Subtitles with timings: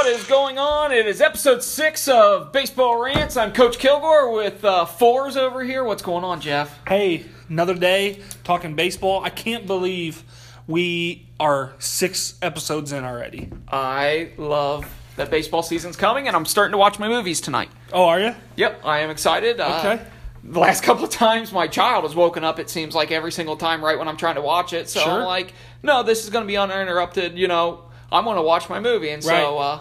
[0.00, 0.92] What is going on?
[0.92, 3.36] It is episode six of Baseball Rants.
[3.36, 5.84] I'm Coach Kilgore with uh, Fours over here.
[5.84, 6.80] What's going on, Jeff?
[6.88, 9.22] Hey, another day talking baseball.
[9.22, 10.22] I can't believe
[10.66, 13.50] we are six episodes in already.
[13.68, 17.68] I love that baseball season's coming, and I'm starting to watch my movies tonight.
[17.92, 18.34] Oh, are you?
[18.56, 19.60] Yep, I am excited.
[19.60, 20.02] Uh, Okay.
[20.44, 23.58] The last couple of times my child has woken up, it seems like every single
[23.58, 24.88] time right when I'm trying to watch it.
[24.88, 25.12] So Sure.
[25.20, 27.36] I'm like, no, this is going to be uninterrupted.
[27.36, 29.10] You know, I'm going to watch my movie.
[29.10, 29.44] And so, Right.
[29.44, 29.80] uh,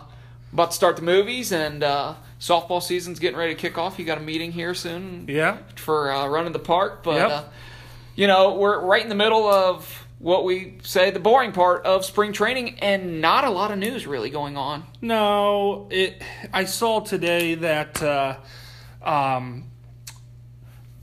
[0.54, 4.00] about to start the movies, and uh, softball season's getting ready to kick off.
[4.00, 5.58] You got a meeting here soon Yeah.
[5.76, 7.04] for uh, running the park.
[7.04, 7.32] But, Yep.
[7.32, 7.44] uh,
[8.16, 12.04] you know, we're right in the middle of what we say the boring part of
[12.04, 14.84] spring training, and not a lot of news really going on.
[15.02, 16.22] No, it.
[16.52, 18.36] I saw today that uh,
[19.02, 19.66] um,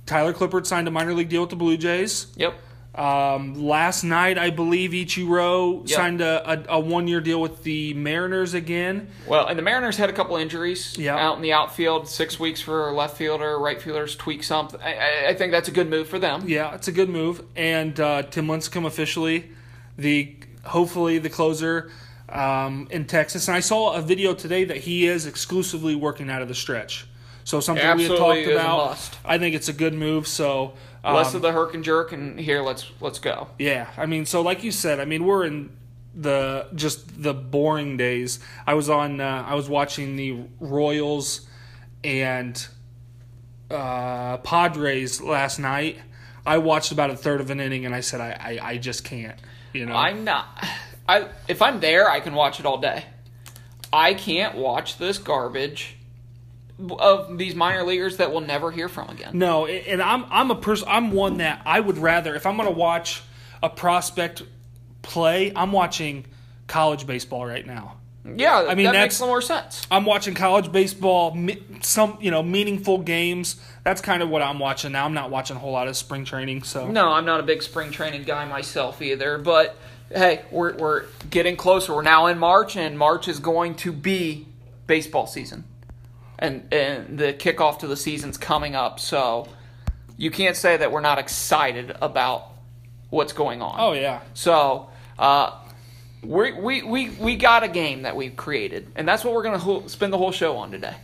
[0.04, 2.26] Tyler Clippard signed a minor league deal with the Blue Jays.
[2.36, 2.60] Yep.
[2.96, 5.96] Um, last night, I believe Ichiro Yep.
[5.96, 9.08] signed a, a, a one year deal with the Mariners again.
[9.26, 11.14] Well, and the Mariners had a couple injuries Yeah.
[11.16, 12.08] out in the outfield.
[12.08, 14.80] Six weeks for left fielder, right fielders tweak something.
[14.80, 16.44] I, I, think that's a good move for them.
[16.46, 17.44] Yeah, it's a good move.
[17.54, 19.50] And uh, Tim Lincecum officially,
[19.98, 21.90] the hopefully the closer
[22.30, 23.46] um, in Texas.
[23.46, 27.06] And I saw a video today that he is exclusively working out of the stretch.
[27.44, 28.98] So something we had talked about.
[29.24, 30.26] I think it's a good move.
[30.26, 30.72] So
[31.06, 33.46] um, Less of the herk and jerk, and here let's let's go.
[33.60, 35.70] yeah, I mean, so like you said, I mean, we're in
[36.16, 38.40] the just the boring days.
[38.66, 39.20] I was on.
[39.20, 41.46] Uh, I was watching the Royals
[42.02, 42.66] and
[43.70, 45.98] uh, Padres last night.
[46.44, 49.04] I watched about a third of an inning, and I said, I, I, I just
[49.04, 49.38] can't.
[49.72, 50.46] You know, I'm not.
[51.08, 53.04] I if I'm there, I can watch it all day.
[53.92, 55.95] I can't watch this garbage
[56.98, 59.38] of these minor leaguers that we'll never hear from again.
[59.38, 60.86] no, and I'm I'm a person.
[60.90, 63.22] I'm one that I would rather if I'm going to watch
[63.62, 64.42] a prospect
[65.02, 66.26] play, I'm watching
[66.66, 67.96] college baseball right now.
[68.24, 69.86] Yeah, I mean, that that's- makes more sense.
[69.88, 71.36] I'm watching college baseball,
[71.82, 73.56] some you know meaningful games.
[73.84, 75.04] That's kind of what I'm watching now.
[75.04, 76.64] I'm not watching a whole lot of spring training.
[76.64, 79.76] So No, I'm not a big spring training guy myself either, but
[80.10, 81.94] hey, we're we're getting closer.
[81.94, 84.46] We're now in March, and March is going to be
[84.88, 85.62] baseball season,
[86.38, 89.00] and and the kickoff to the season's coming up.
[89.00, 89.48] So
[90.16, 92.44] you can't say that we're not excited about
[93.10, 93.76] what's going on.
[93.78, 94.88] oh yeah, So
[95.18, 95.52] uh,
[96.22, 99.58] we we we we got a game that we've created, and that's what we're gonna
[99.58, 100.94] ho- spend the whole show on today.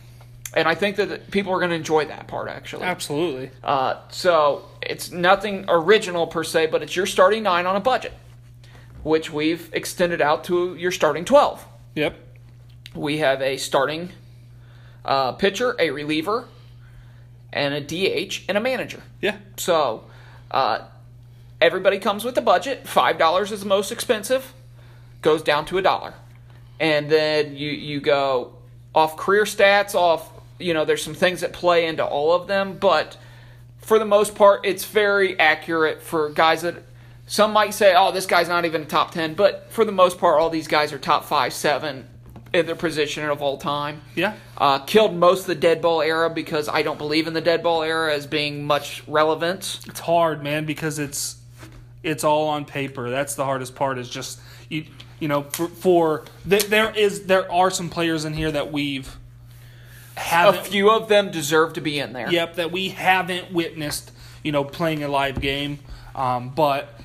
[0.55, 2.83] And I think that people are gonna enjoy that part actually.
[2.83, 3.49] absolutely.
[3.63, 8.13] Uh, so it's nothing original per se, but it's your starting nine on a budget,
[9.03, 11.65] which we've extended out to your starting 12.
[11.95, 12.15] Yep.
[12.93, 14.09] We have a starting
[15.05, 16.47] uh, pitcher, a reliever,
[17.51, 19.01] and a DH, and a manager.
[19.21, 19.37] Yeah.
[19.57, 20.05] So
[20.51, 20.79] uh,
[21.61, 22.83] everybody comes with a budget.
[22.85, 24.53] $5 is the most expensive,
[25.21, 26.13] goes down to a dollar.
[26.79, 28.53] And then you, you go
[28.93, 32.77] off career stats, off, you know, there's some things that play into all of them,
[32.79, 33.17] but
[33.77, 36.83] for the most part, it's very accurate for guys that
[37.25, 40.17] some might say, oh, this guy's not even a top 10, but for the most
[40.17, 42.07] part, all these guys are top five, seven
[42.53, 44.01] in their position of all time.
[44.15, 44.35] Yeah.
[44.57, 47.63] Uh, killed most of the dead ball era because I don't believe in the dead
[47.63, 49.81] ball era as being much relevance.
[49.87, 51.37] It's hard, man, because it's
[52.03, 53.09] it's all on paper.
[53.09, 53.97] That's the hardest part.
[53.97, 54.85] Is just you
[55.19, 59.17] you know for, for th- there is there are some players in here that we've
[60.15, 62.29] A haven't few of them deserve to be in there.
[62.31, 64.11] Yep, that we haven't witnessed,
[64.43, 65.79] you know, playing a live game.
[66.13, 66.99] Um, but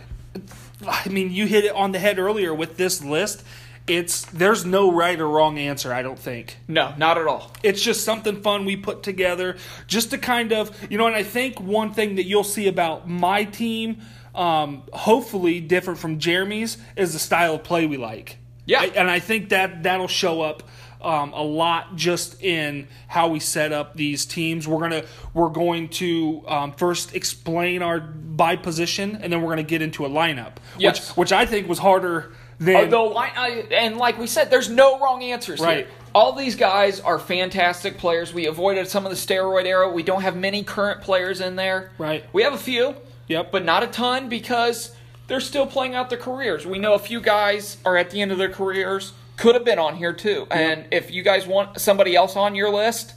[0.86, 3.42] I mean, you hit it on the head earlier with this list.
[3.88, 5.92] It's there's no right or wrong answer.
[5.92, 7.52] I don't think No, not at all.
[7.62, 9.56] it's just something fun we put together,
[9.86, 11.06] just to kind of you know.
[11.06, 13.98] And I think one thing that you'll see about my team,
[14.34, 18.38] um, hopefully different from Jeremy's, is the style of play we like.
[18.66, 18.80] Yeah.
[18.82, 20.62] I- and I think that that'll show up
[21.00, 24.66] um, a lot just in how we set up these teams.
[24.66, 29.62] We're gonna we're going to um, first explain our by position, and then we're gonna
[29.62, 31.10] get into a lineup, Yes.
[31.10, 34.68] which which I think was harder than Although, I, I, and like we said, there's
[34.68, 35.86] no wrong answers Right.
[35.86, 35.86] here.
[36.14, 38.34] All these guys are fantastic players.
[38.34, 39.88] We avoided some of the steroid era.
[39.90, 41.90] We don't have many current players in there.
[41.98, 42.24] Right.
[42.32, 42.96] We have a few.
[43.28, 43.52] Yep.
[43.52, 44.94] But not a ton because
[45.28, 46.66] they're still playing out their careers.
[46.66, 49.12] We know a few guys are at the end of their careers.
[49.36, 50.46] Could have been on here too.
[50.50, 53.14] And if you guys want somebody else on your list,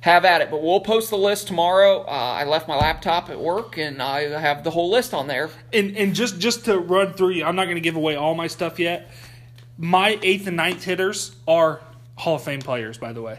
[0.00, 0.50] have at it.
[0.50, 2.00] But we'll post the list tomorrow.
[2.02, 5.50] Uh, I left my laptop at work and I have the whole list on there.
[5.72, 8.34] and and just just to run through you, I'm not going to give away all
[8.34, 9.10] my stuff yet.
[9.78, 11.80] My eighth and ninth hitters are
[12.16, 13.38] Hall of Fame players, by the way.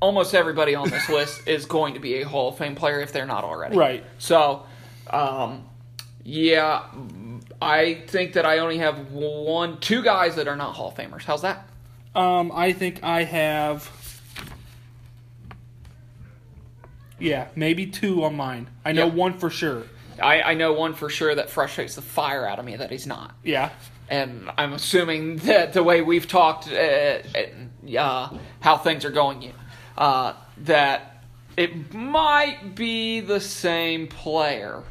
[0.00, 3.12] almost everybody on this list is going to be a Hall of Fame player if
[3.12, 3.76] they're not already.
[3.76, 4.04] Right.
[4.18, 4.64] So,
[5.10, 5.64] um,
[6.22, 6.84] yeah,
[7.60, 11.22] I think that I only have one, two guys that are not Hall of Famers.
[11.22, 11.66] How's that?
[12.14, 13.90] Um, I think I have.
[17.24, 18.68] Yeah, maybe two on mine.
[18.84, 19.12] I know Yeah.
[19.12, 19.84] one for sure.
[20.22, 23.06] I, I know one for sure that frustrates the fire out of me that he's
[23.06, 23.34] not.
[23.42, 23.70] Yeah.
[24.08, 27.18] And I'm assuming that the way we've talked, uh,
[27.98, 29.52] uh, how things are going,
[29.96, 31.24] uh, that
[31.56, 34.82] it might be the same player,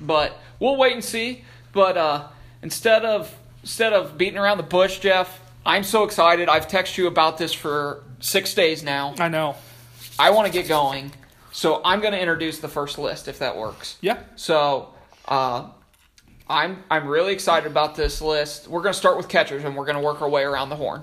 [0.00, 1.44] but we'll wait and see.
[1.72, 2.28] But uh,
[2.62, 6.48] instead of instead of beating around the bush, Jeff, I'm so excited.
[6.48, 9.14] I've texted you about this for six days now.
[9.18, 9.54] I know.
[10.18, 11.12] I want to get going,
[11.52, 13.98] so I'm going to introduce the first list if that works.
[14.00, 14.18] Yeah.
[14.36, 14.92] So,
[15.28, 15.68] uh,
[16.48, 18.66] I'm I'm really excited about this list.
[18.68, 20.76] We're going to start with catchers, and we're going to work our way around the
[20.76, 21.02] horn.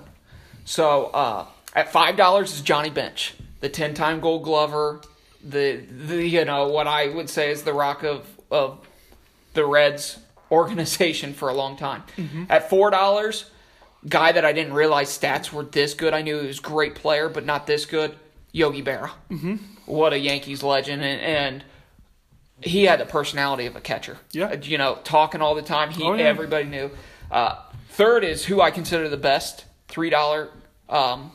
[0.64, 5.00] So, uh, at five dollars is Johnny Bench, the ten-time Gold Glover,
[5.42, 8.86] the the you know what I would say is the rock of of
[9.54, 10.18] the Reds
[10.50, 12.02] organization for a long time.
[12.48, 13.50] At four dollars,
[14.08, 16.12] guy that I didn't realize stats were this good.
[16.12, 18.16] I knew he was a great player, but not this good.
[18.52, 19.10] Yogi Berra.
[19.30, 19.56] Mm-hmm.
[19.90, 21.64] What a Yankees legend, and, and
[22.62, 24.18] he had the personality of a catcher.
[24.32, 24.52] Yeah.
[24.54, 25.90] You know, talking all the time.
[25.90, 26.24] He Oh, yeah.
[26.24, 26.90] everybody knew.
[27.30, 27.56] Uh,
[27.90, 30.50] third is who I consider the best three dollar.
[30.88, 31.32] Um,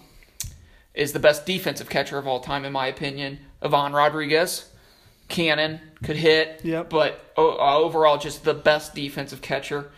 [0.94, 3.40] is the best defensive catcher of all time, in my opinion.
[3.62, 4.69] Ivan Rodriguez,
[5.28, 6.90] cannon, could hit, Yep.
[6.90, 9.92] but o- uh, overall, just the best defensive catcher.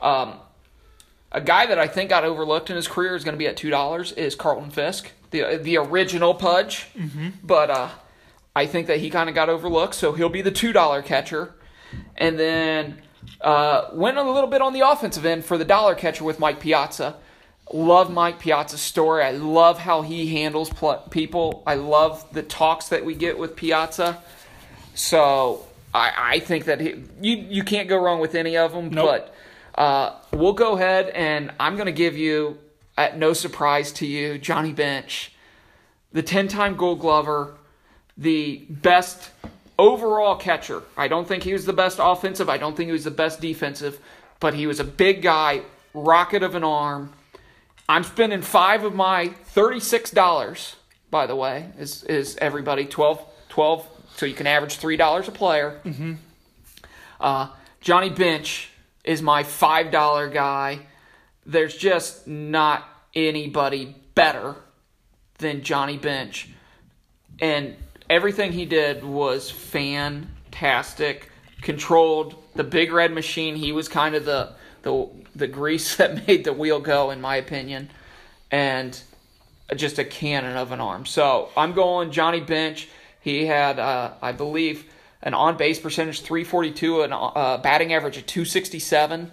[0.00, 0.34] Um,
[1.32, 3.56] a guy that I think got overlooked in his career is going to be at
[3.56, 6.86] two dollars is Carlton Fisk, the the original Pudge.
[6.96, 7.28] Mm-hmm.
[7.42, 7.88] But uh,
[8.56, 11.54] I think that he kind of got overlooked, so he'll be the two dollar catcher.
[12.16, 13.02] And then
[13.40, 16.60] uh, went a little bit on the offensive end for the dollar catcher with Mike
[16.60, 17.16] Piazza.
[17.72, 19.24] Love Mike Piazza's story.
[19.24, 21.62] I love how he handles pl- people.
[21.66, 24.22] I love the talks that we get with Piazza.
[24.94, 28.90] So I, I think that he, you you can't go wrong with any of them.
[28.90, 29.06] Nope.
[29.06, 29.34] But
[29.80, 32.58] uh, we'll go ahead and I'm going to give you,
[32.96, 35.32] at no surprise to you, Johnny Bench,
[36.12, 37.54] the 10 time gold glover,
[38.16, 39.30] the best
[39.78, 40.82] overall catcher.
[40.96, 42.48] I don't think he was the best offensive.
[42.48, 43.98] I don't think he was the best defensive,
[44.40, 45.62] but he was a big guy,
[45.92, 47.12] rocket of an arm.
[47.88, 50.74] I'm spending five of my $36,
[51.10, 55.80] by the way, is, is everybody 12, 12, so you can average $3 a player.
[57.20, 57.48] Uh,
[57.80, 58.70] Johnny Bench
[59.04, 60.80] is my five dollar guy.
[61.46, 64.56] There's just not anybody better
[65.38, 66.48] than Johnny Bench,
[67.40, 67.76] and
[68.08, 71.30] everything he did was fantastic.
[71.62, 73.56] Controlled the big red machine.
[73.56, 74.52] He was kind of the
[74.82, 77.90] the the grease that made the wheel go, in my opinion,
[78.50, 79.00] and
[79.76, 81.06] just a cannon of an arm.
[81.06, 82.88] So I'm going Johnny Bench.
[83.20, 84.84] He had, uh, I believe,
[85.22, 89.30] an on base percentage 342, an uh, batting average of 267,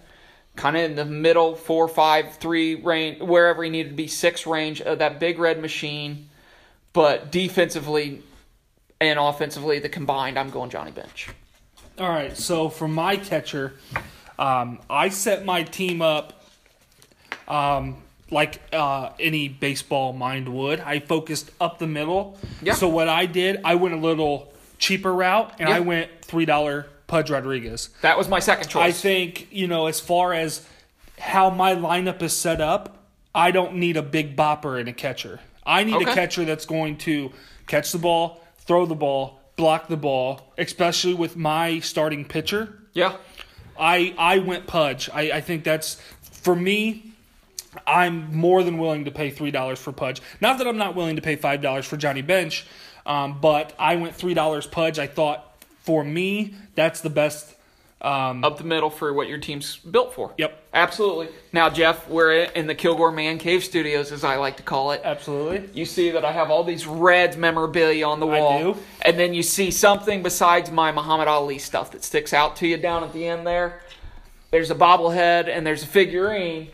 [0.55, 4.47] kind of in the middle four, five, three range, wherever he needed to be, six
[4.47, 6.29] range of that big red machine.
[6.93, 8.23] But defensively
[9.01, 11.27] and offensively, the combined, I'm going Johnny Bench.
[11.97, 12.37] All right.
[12.37, 13.73] So for my catcher,
[14.39, 16.45] um, I set my team up
[17.47, 17.97] um,
[18.29, 20.79] like uh, any baseball mind would.
[20.79, 22.37] I focused up the middle.
[22.61, 22.73] Yeah.
[22.75, 25.75] So what I did, I went a little cheaper route, and Yeah.
[25.75, 27.89] I went three dollar Pudge Rodriguez.
[28.01, 28.83] That was my second choice.
[28.83, 30.65] I think you know as far as
[31.19, 32.97] how my lineup is set up,
[33.35, 35.39] I don't need a big bopper and a catcher.
[35.65, 36.11] I need Okay.
[36.11, 37.31] a catcher that's going to
[37.67, 42.79] catch the ball, throw the ball, block the ball, especially with my starting pitcher.
[42.93, 43.17] yeah.
[43.77, 45.09] I I went Pudge.
[45.13, 47.11] I, I think that's for me.
[47.85, 50.21] I'm more than willing to pay three dollars for Pudge.
[50.39, 52.65] Not that I'm not willing to pay five dollars for Johnny Bench,
[53.05, 54.99] um, but I went three dollars Pudge.
[54.99, 55.43] I thought
[55.83, 57.55] for me that's the best.
[58.01, 60.33] Um, Up the middle for what your team's built for.
[60.37, 60.57] Yep.
[60.73, 61.27] Absolutely.
[61.53, 65.01] Now, Jeff, we're in the Kilgore Man Cave Studios, as I like to call it.
[65.03, 65.69] absolutely.
[65.73, 68.73] You see that I have all these red memorabilia on the I wall.
[68.73, 68.79] do.
[69.03, 72.77] And then you see something besides my Muhammad Ali stuff that sticks out to you
[72.77, 73.81] down at the end there.
[74.49, 76.69] There's a bobblehead and there's a figurine.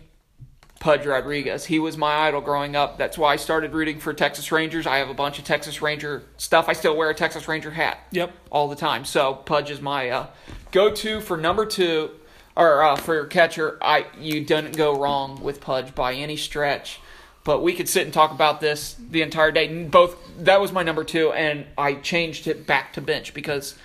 [0.80, 1.66] Pudge Rodriguez.
[1.66, 3.00] He was my idol growing up.
[3.00, 4.86] That's why I started rooting for Texas Rangers.
[4.86, 6.70] I have a bunch of Texas Ranger stuff.
[6.70, 8.32] I still wear a Texas Ranger hat Yep.
[8.52, 9.04] all the time.
[9.04, 10.28] So Pudge is my uh,
[10.72, 12.12] go-to for number two,
[12.56, 13.78] or uh, for your catcher.
[13.82, 17.00] I you didn't go wrong with Pudge by any stretch.
[17.44, 19.86] But we could sit and talk about this the entire day.
[19.86, 23.76] Both that was my number two, and I changed it back to bench because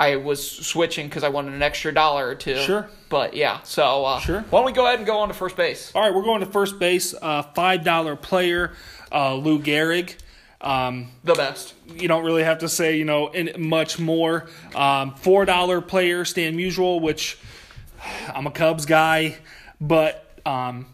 [0.00, 2.56] I was switching because I wanted an extra dollar or two.
[2.56, 2.88] Sure.
[3.10, 4.40] But yeah, so uh, Sure.
[4.48, 5.92] Why don't we go ahead and go on to first base?
[5.94, 7.14] All right, we're going to first base.
[7.20, 8.72] Uh, Five dollar player,
[9.12, 10.16] uh, Lou Gehrig.
[10.60, 11.74] Um, The best.
[11.86, 14.48] you don't really have to say, you know, in much more.
[14.74, 17.38] Um, Four dollar player, Stan Musial, which
[18.34, 19.36] I'm a Cubs guy,
[19.80, 20.86] but um,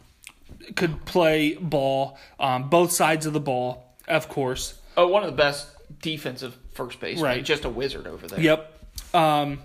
[0.76, 4.78] could play ball, um, both sides of the ball, of course.
[4.97, 5.69] Oh, one of the best
[6.00, 7.21] defensive first base.
[7.21, 7.38] Right.
[7.38, 8.40] He's just a wizard over there.
[8.40, 8.78] Yep.
[9.14, 9.61] Um,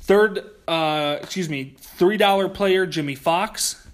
[0.00, 3.86] third, uh, excuse me, three dollar player Jimmie Foxx.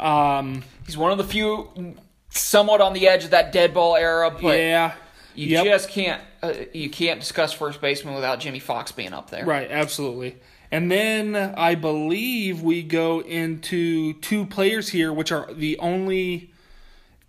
[0.00, 1.96] Um, He's one of the few
[2.36, 4.94] somewhat on the edge of that dead ball era, but yeah.
[5.34, 5.64] you Yep.
[5.64, 9.44] just can't uh, you can't discuss first baseman without Jimmie Foxx being up there.
[9.44, 10.36] Right, absolutely.
[10.70, 16.50] And then I believe we go into two players here, which are the only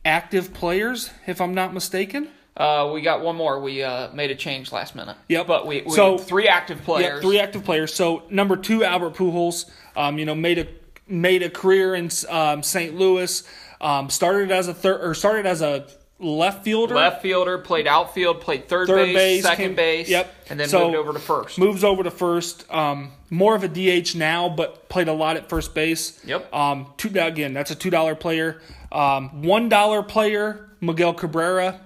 [0.06, 2.30] active players, if I'm not mistaken.
[2.56, 3.60] Uh, we got one more.
[3.60, 5.16] We uh, made a change last minute.
[5.30, 5.46] Yep.
[5.46, 7.16] But we, we So- three active players.
[7.16, 7.94] Yeah, three active players.
[7.94, 9.70] So number two, Albert Pujols.
[9.96, 10.68] Um, you know, made a
[11.08, 12.96] made a career in um, St.
[12.96, 13.44] Louis.
[13.80, 15.86] Um, started as a third or started as a
[16.20, 16.96] left fielder.
[16.96, 20.34] Left fielder, played outfield, played third, Third base, base, second came- base, yep.
[20.50, 21.58] and then So- moved over to first.
[21.60, 22.66] moves over to first.
[22.74, 26.20] Um, more of a DH now, but played a lot at first base.
[26.26, 26.52] Yep.
[26.54, 28.60] Um, two again, that's a two dollar player.
[28.92, 31.80] Um, one dollar player, Miguel Cabrera.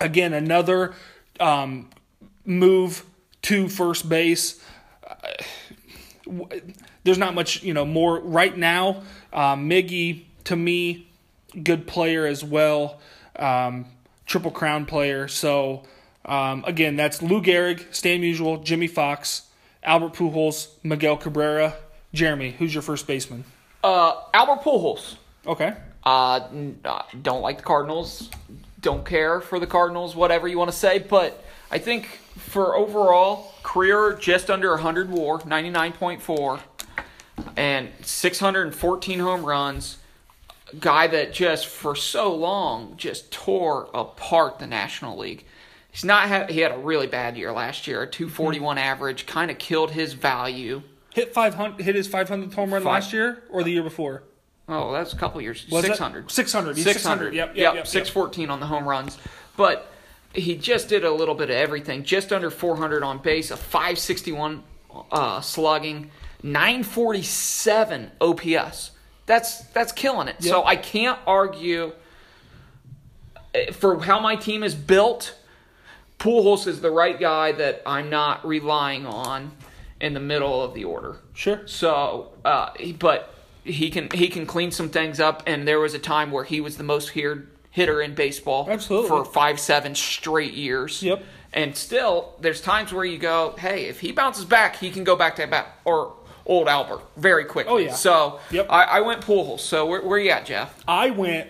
[0.00, 0.94] Again, another
[1.40, 1.90] um,
[2.44, 3.04] move
[3.42, 4.60] to first base.
[5.04, 5.14] Uh,
[6.26, 6.60] w-
[7.04, 9.02] There's not much, you know, more right now.
[9.32, 11.05] Um, Miggy, to me,
[11.62, 13.00] good player as well.
[13.36, 13.86] Um,
[14.26, 15.28] triple crown player.
[15.28, 15.84] So
[16.24, 19.42] um, again, that's Lou Gehrig, Stan Musial, Jimmie Foxx,
[19.82, 21.74] Albert Pujols, Miguel Cabrera.
[22.12, 23.44] Jeremy, who's your first baseman?
[23.84, 25.16] Uh, Albert Pujols.
[25.46, 25.74] Okay.
[26.04, 28.30] Uh, n- uh, don't like the Cardinals.
[28.80, 30.16] Don't care for the Cardinals.
[30.16, 35.40] Whatever you want to say, but I think for overall career, just under 100 WAR,
[35.40, 36.60] 99.4,
[37.56, 39.98] and 614 home runs.
[40.80, 45.44] Guy that just for so long just tore apart the National League.
[45.90, 46.28] He's not.
[46.28, 48.02] Ha- he had a really bad year last year.
[48.02, 50.82] A 241 average kind of killed his value.
[51.14, 51.82] Hit five hundred.
[51.82, 52.92] Hit his five hundredth home run Five.
[53.04, 54.22] last year or the year before.
[54.68, 55.64] Oh, that's a couple years.
[55.70, 55.88] Was it?
[55.88, 56.30] 600.
[56.30, 56.76] 600.
[56.76, 56.98] He's 600.
[57.30, 57.34] 600.
[57.34, 57.86] Yep, yep, yep, yep, yep.
[57.86, 59.16] 614 on the home runs.
[59.56, 59.90] But
[60.34, 62.02] he just did a little bit of everything.
[62.02, 64.64] Just under 400 on base, a 561
[65.12, 66.10] uh, slugging,
[66.42, 68.90] 947 OPS.
[69.26, 70.42] That's that's killing it.
[70.42, 71.92] So I can't argue
[73.54, 75.36] uh, for how my team is built.
[76.18, 79.52] Pujols is the right guy that I'm not relying on
[80.00, 81.16] in the middle of the order.
[81.34, 81.66] Sure.
[81.66, 85.42] So, uh, but he can he can clean some things up.
[85.46, 89.08] And there was a time where he was the most here, hitter in baseball Absolutely.
[89.08, 91.02] for five seven straight years.
[91.02, 91.24] Yep.
[91.52, 95.16] And still, there's times where you go, hey, if he bounces back, he can go
[95.16, 96.14] back to bat or
[96.46, 97.72] old Albert very quickly.
[97.72, 97.92] Oh, yeah.
[97.94, 98.66] So Yep.
[98.70, 99.60] I, I went Pujols.
[99.60, 100.82] So where, where you at, Jeff?
[100.88, 101.48] I went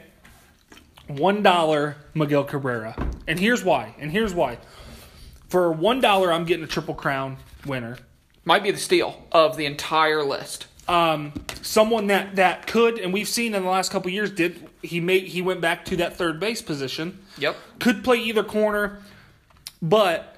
[1.07, 2.97] one dollar Miguel Cabrera,
[3.29, 3.95] and here's why.
[3.99, 4.59] And here's why.
[5.49, 7.99] For one dollar, I'm getting a triple crown winner.
[8.45, 10.67] Might be the steal of the entire list.
[10.89, 15.01] Um, someone that that could, and we've seen in the last couple years, did he
[15.01, 17.19] made he went back to that third base position.
[17.39, 17.57] Yep.
[17.81, 19.03] Could play either corner,
[19.83, 20.37] but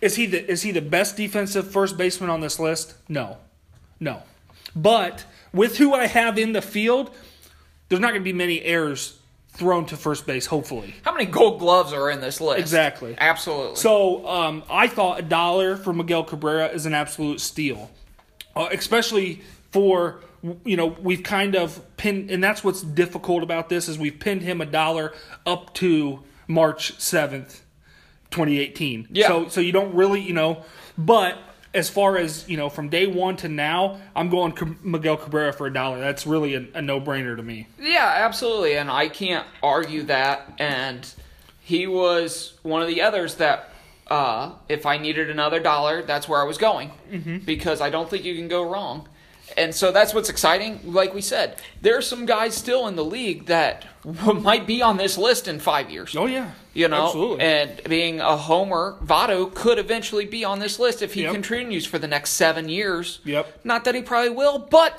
[0.00, 2.94] is he the is he the best defensive first baseman on this list?
[3.08, 3.38] No,
[4.00, 4.22] no.
[4.74, 7.14] But with who I have in the field,
[7.88, 9.18] there's not going to be many errors
[9.52, 10.46] thrown to first base.
[10.46, 10.94] Hopefully.
[11.04, 12.60] How many gold gloves are in this list?
[12.60, 13.14] Exactly.
[13.18, 13.76] Absolutely.
[13.76, 17.90] So um, I thought a dollar for Miguel Cabrera is an absolute steal,
[18.56, 19.42] uh, especially
[19.72, 20.20] for
[20.64, 24.42] you know we've kind of pinned, and that's what's difficult about this is we've pinned
[24.42, 25.12] him a dollar
[25.44, 27.62] up to March seventh,
[28.30, 29.08] twenty eighteen.
[29.10, 29.28] Yeah.
[29.28, 30.64] So so you don't really you know,
[30.96, 31.38] but
[31.72, 35.66] as far as you know from day one to now, I'm going Miguel Cabrera for
[35.66, 36.00] a dollar.
[36.00, 37.68] That's really a, a no brainer to me.
[37.80, 40.52] Yeah, absolutely, and I can't argue that.
[40.58, 41.08] And
[41.60, 43.70] he was one of the others that,
[44.08, 47.38] uh, if I needed another dollar, that's where I was going Mm-hmm.
[47.38, 49.08] because I don't think you can go wrong.
[49.60, 50.80] And so that's what's exciting.
[50.84, 53.84] Like we said, there are some guys still in the league that
[54.34, 56.16] might be on this list in five years.
[56.16, 57.44] Oh yeah, You know, absolutely.
[57.44, 61.32] and being a homer, Votto could eventually be on this list if he Yep.
[61.34, 63.20] continues for the next seven years.
[63.24, 63.60] Yep.
[63.64, 64.92] Not that he probably will, but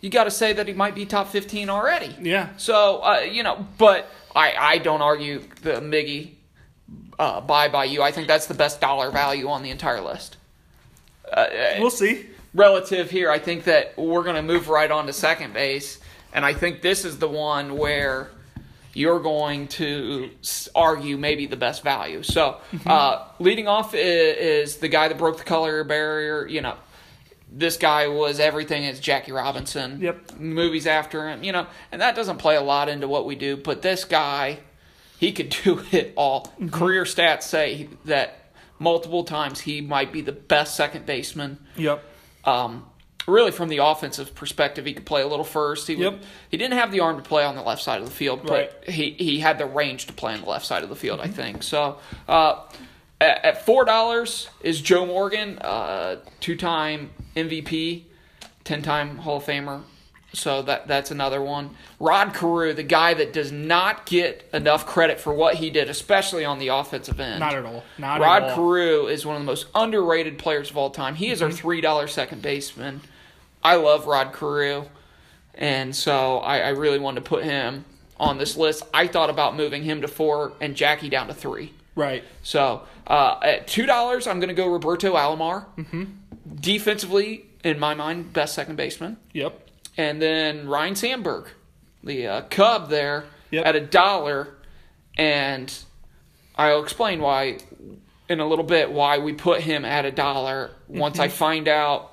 [0.00, 2.16] you got to say that he might be top 15 already.
[2.22, 2.48] Yeah.
[2.56, 6.30] So, uh, you know, but I, I don't argue the Miggy
[7.18, 8.00] uh, buy by you.
[8.02, 10.36] I think that's the best dollar value on the entire list.
[11.80, 12.26] we'll see.
[12.54, 15.98] Relative here, I think that we're going to move right on to second base.
[16.32, 18.30] And I think this is the one where
[18.94, 20.30] you're going to
[20.74, 22.22] argue maybe the best value.
[22.22, 26.46] So, uh, leading off is, is the guy that broke the color barrier.
[26.46, 26.76] You know,
[27.50, 30.00] this guy was everything as Jackie Robinson.
[30.00, 30.38] Yep.
[30.38, 33.56] Movies after him, you know, and that doesn't play a lot into what we do.
[33.56, 34.58] But this guy,
[35.18, 36.52] he could do it all.
[36.70, 42.04] Career stats say that multiple times he might be the best second baseman Yep.
[42.48, 42.84] Um,
[43.26, 45.86] really from the offensive perspective, he could play a little first.
[45.86, 46.22] He would, Yep.
[46.50, 48.50] he didn't have the arm to play on the left side of the field, but
[48.86, 48.90] Right.
[48.90, 51.20] he he had the range to play on the left side of the field.
[51.20, 51.98] I think so.
[52.26, 52.60] Uh,
[53.20, 58.04] at, at four dollars is Joe Morgan, uh, two-time MVP,
[58.64, 59.82] ten-time Hall of Famer.
[60.38, 61.70] So that that's another one.
[61.98, 66.44] Rod Carew, the guy that does not get enough credit for what he did, especially
[66.44, 67.40] on the offensive end.
[67.40, 67.82] Not at all.
[67.98, 68.54] Not Rod at all.
[68.56, 71.14] Carew is one of the most underrated players of all time.
[71.16, 71.56] He is our Mm-hmm.
[71.58, 73.00] three dollar second baseman.
[73.64, 74.84] I love Rod Carew,
[75.54, 77.84] and so I, I really wanted to put him
[78.20, 78.84] on this list.
[78.94, 81.72] I thought about moving him to four and Jackie down to three.
[81.96, 82.22] Right.
[82.44, 85.64] So uh, at two dollars, I'm going to go Roberto Alomar.
[85.76, 86.04] Mm-hmm.
[86.60, 89.64] Defensively, in my mind, best second baseman, Yep.
[89.98, 91.48] And then Ryne Sandberg,
[92.02, 93.66] the uh, Cub there Yep.
[93.66, 94.48] at a dollar,
[95.16, 95.74] and
[96.56, 97.58] I'll explain why
[98.28, 101.22] in a little bit why we put him at a dollar once Mm-hmm.
[101.22, 102.12] I find out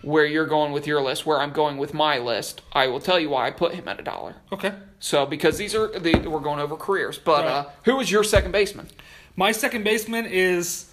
[0.00, 2.62] where you're going with your list, where I'm going with my list.
[2.72, 4.34] I will tell you why I put him at a dollar.
[4.50, 4.72] Okay.
[4.98, 7.66] So because these are the we're going over careers, but uh, Right.
[7.84, 8.88] who was your second baseman?
[9.36, 10.90] My second baseman is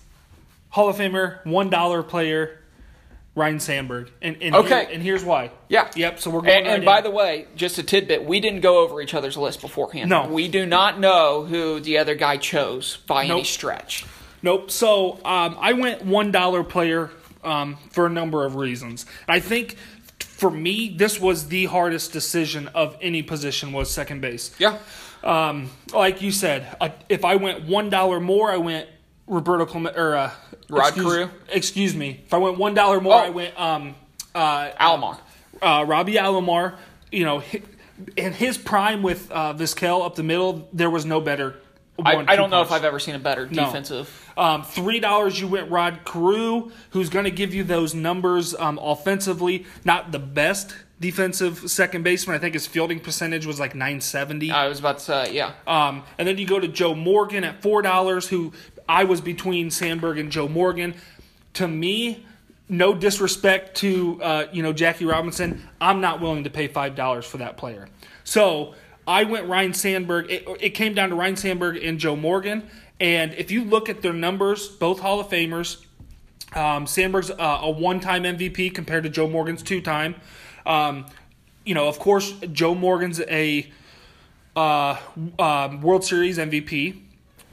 [0.70, 2.59] Hall of Famer, one dollar player,
[3.36, 4.12] Ryne Sandberg.
[4.22, 4.68] And, and Okay.
[4.86, 5.52] here- and here's why.
[5.70, 5.90] Yeah.
[5.96, 6.20] Yep.
[6.20, 6.58] So we're going.
[6.58, 7.04] And, right and by in.
[7.06, 10.10] the way, just a tidbit: we didn't go over each other's list beforehand.
[10.10, 10.28] No.
[10.28, 14.06] we do not know who the other guy chose by any stretch.
[14.42, 14.72] Nope.
[14.72, 17.12] So um, I went one dollar player
[17.44, 19.06] um, for a number of reasons.
[19.28, 19.76] I think
[20.20, 24.54] for me, this was the hardest decision of any position was second base.
[24.58, 24.78] Yeah,
[25.24, 28.88] Um, like you said, uh, if I went one dollar more, I went
[29.28, 30.32] Roberto Clemente or uh,
[30.70, 31.30] Rod excuse, Carew?
[31.52, 32.22] Excuse me.
[32.26, 33.18] If I went one dollar more, Oh.
[33.18, 33.96] I went um,
[34.36, 35.18] uh, Alomar.
[35.62, 36.76] uh, Robbie Alomar.
[37.12, 37.44] You know,
[38.16, 41.56] in his prime with uh, Vizquel up the middle, there was no better.
[42.06, 42.72] I, I don't know if.
[42.72, 43.66] I've ever seen a better No.
[43.66, 44.32] defensive.
[44.38, 48.80] Um, Three dollars, you went Rod Carew, who's going to give you those numbers um,
[48.82, 49.66] offensively.
[49.84, 52.36] Not the best defensive second baseman.
[52.36, 54.52] I think his fielding percentage was like 970.
[54.52, 55.54] I was about to say, yeah.
[55.68, 58.54] Um, and then you go to Joe Morgan at four dollars, who
[58.90, 60.96] I was between Sandberg and Joe Morgan.
[61.54, 62.26] To me,
[62.68, 67.26] no disrespect to uh, you know Jackie Robinson, I'm not willing to pay five dollars
[67.26, 67.88] for that player.
[68.24, 68.74] So
[69.08, 70.30] I went Ryne Sandberg.
[70.32, 72.68] It, it came down to Ryne Sandberg and Joe Morgan.
[73.00, 75.86] And if you look at their numbers, both Hall of Famers,
[76.54, 80.16] um, Sandberg's uh, a one-time MVP compared to Joe Morgan's two-time.
[80.66, 81.06] Um,
[81.64, 83.72] you know, of course, Joe Morgan's a
[84.56, 84.98] uh,
[85.38, 87.04] um, World Series MVP.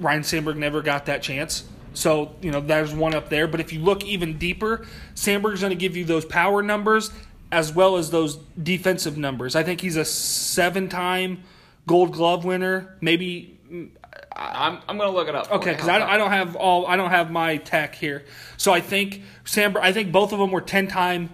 [0.00, 1.64] Ryne Sandberg never got that chance.
[1.94, 3.46] So, you know, there's one up there.
[3.48, 7.10] But if you look even deeper, Sandberg's going to give you those power numbers
[7.50, 9.56] as well as those defensive numbers.
[9.56, 11.42] I think he's a seven time
[11.86, 12.96] gold glove winner.
[13.00, 13.88] Maybe mm,
[14.34, 15.50] I'm, I'm going to look it up.
[15.50, 18.24] Okay, because I, don't- I don't have all I don't have my tech here.
[18.58, 19.82] So I think Sandberg.
[19.82, 21.30] I think both of them were ten time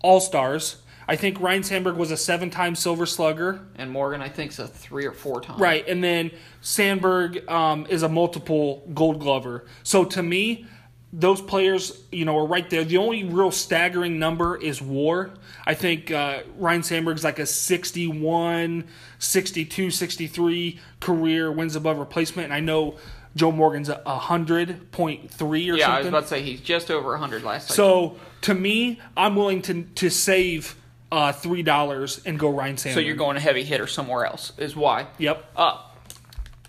[0.00, 0.76] All Stars.
[1.06, 3.60] I think Ryne Sandberg was a seven time Silver Slugger.
[3.76, 5.58] And Morgan, I think, is a three or four time.
[5.58, 9.64] Right, and then Sandberg um, is a multiple Gold Glover.
[9.82, 10.66] So to me,
[11.12, 12.82] those players, you know, are right there.
[12.82, 15.30] The only real staggering number is WAR.
[15.64, 18.84] I think uh, Ryne Sandberg's like a 61,
[19.20, 22.96] 62, 63 career wins above replacement, and I know
[23.36, 25.88] Joe Morgan's a a hundred point three or something.
[25.88, 27.76] Yeah, I was about to say he's just over 100 last time.
[27.76, 30.76] so to me, I'm willing to to save
[31.14, 32.94] uh, three dollars and go Ryne Sandberg.
[33.02, 35.06] so you're going a heavy hitter somewhere else, is why.
[35.18, 35.44] Yep.
[35.54, 35.80] Uh,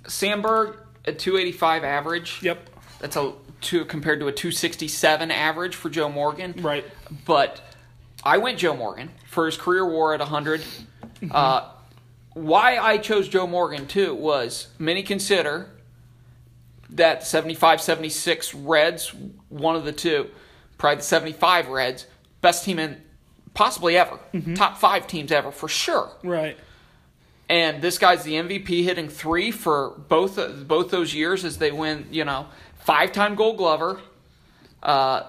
[0.07, 2.39] Sandberg, a 285 average.
[2.43, 2.69] Yep.
[2.99, 6.53] That's a two compared to a 267 average for Joe Morgan.
[6.59, 6.85] Right.
[7.25, 7.59] But
[8.23, 10.61] I went Joe Morgan for his career WAR at 100.
[11.31, 11.71] Uh,
[12.33, 15.71] why I chose Joe Morgan too was many consider
[16.91, 19.11] that 75 76 Reds,
[19.49, 20.29] one of the two,
[20.77, 22.05] probably the 75 Reds,
[22.41, 23.01] best team in
[23.55, 24.19] possibly ever,
[24.53, 26.11] top five teams ever for sure.
[26.23, 26.55] Right.
[27.49, 32.05] And this guy's the MVP, hitting three for both both those years as they win.
[32.11, 32.47] You know,
[32.79, 33.99] five time Gold Glover,
[34.83, 35.23] uh,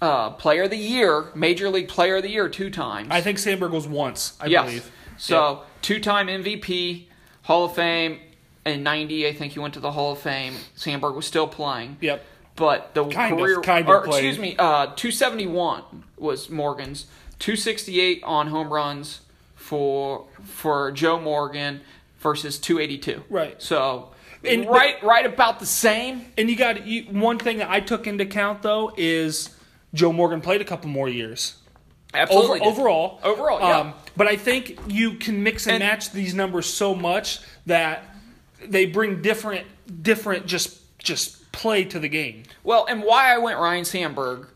[0.00, 3.08] uh, Player of the Year, Major League Player of the Year two times.
[3.10, 4.64] I think Sandberg was once, I yes.
[4.64, 4.92] believe.
[5.18, 7.06] So two time MVP,
[7.42, 8.20] Hall of Fame.
[8.66, 10.54] In '90, I think he went to the Hall of Fame.
[10.76, 11.96] Sandberg was still playing.
[12.02, 12.22] Yep.
[12.56, 14.24] But the Kind of- career, kind of or, played.
[14.24, 15.82] excuse me, uh, 271
[16.18, 17.06] was Morgan's.
[17.40, 19.20] 268 on home runs
[19.56, 21.80] for for Joe Morgan
[22.20, 23.24] versus 282.
[23.28, 23.60] Right.
[23.60, 24.10] So
[24.44, 26.26] And- right right about the same.
[26.38, 29.50] And you got you, one thing that I took into account though is
[29.92, 31.56] Joe Morgan played a couple more years.
[32.12, 32.58] Absolutely.
[32.60, 32.68] did.
[32.68, 33.92] overall, Um, Overall, yeah.
[34.16, 38.04] but I think you can mix and, And- match these numbers so much that
[38.66, 39.66] they bring different,
[40.02, 42.42] different just just play to the game.
[42.64, 44.48] Well, and why I went Ryne Sandberg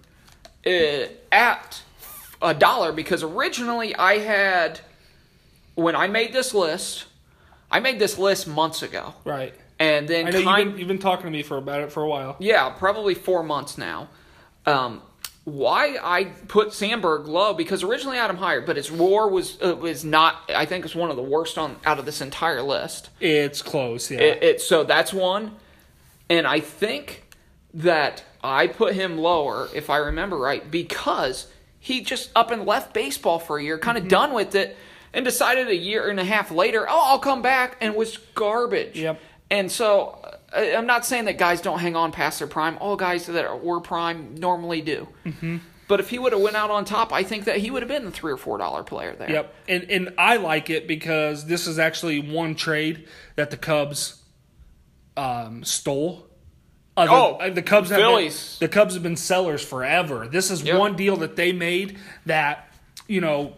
[0.66, 0.70] uh,
[1.32, 1.82] at
[2.44, 4.80] a dollar because originally I had
[5.74, 7.06] when I made this list,
[7.70, 9.52] I made this list months ago, Right.
[9.80, 11.90] and then I know kind, you've been, you've been talking to me for about it
[11.90, 12.36] for a while.
[12.38, 14.08] yeah, probably four months now.
[14.66, 15.02] Um,
[15.44, 19.60] why I put Sandberg low because originally I had him higher, but his WAR was
[19.60, 20.50] uh, was not.
[20.54, 23.10] I think it's one of the worst on out of this entire list.
[23.20, 24.20] It's close, yeah.
[24.20, 25.56] It, it so that's one,
[26.30, 27.24] and I think
[27.74, 31.46] that I put him lower if I remember right because
[31.84, 34.74] he just up and left baseball for a year, kind of done with it,
[35.12, 38.98] and decided a year and a half later, oh, I'll come back, and was garbage.
[38.98, 39.20] Yep.
[39.50, 40.18] And so
[40.50, 42.78] I- I'm not saying that guys don't hang on past their prime.
[42.80, 45.08] All guys that were prime normally do.
[45.26, 45.58] Mm-hmm.
[45.86, 47.90] But if he would have went out on top, I think that he would have
[47.90, 49.30] been the three or four dollar player there.
[49.30, 54.22] Yep, and and I like it because this is actually one trade that the Cubs
[55.18, 56.26] um, stole.
[56.96, 60.28] Other, Oh, uh, the Cubs have been, the Cubs have been sellers forever.
[60.30, 60.78] This is Yep.
[60.78, 62.68] one deal that they made that
[63.08, 63.54] you know.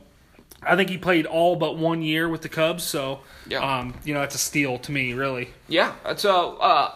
[0.62, 3.58] I think he played all but one year with the Cubs, so Yeah.
[3.60, 5.50] um, you know that's a steal to me, really.
[5.68, 6.90] Yeah, so uh,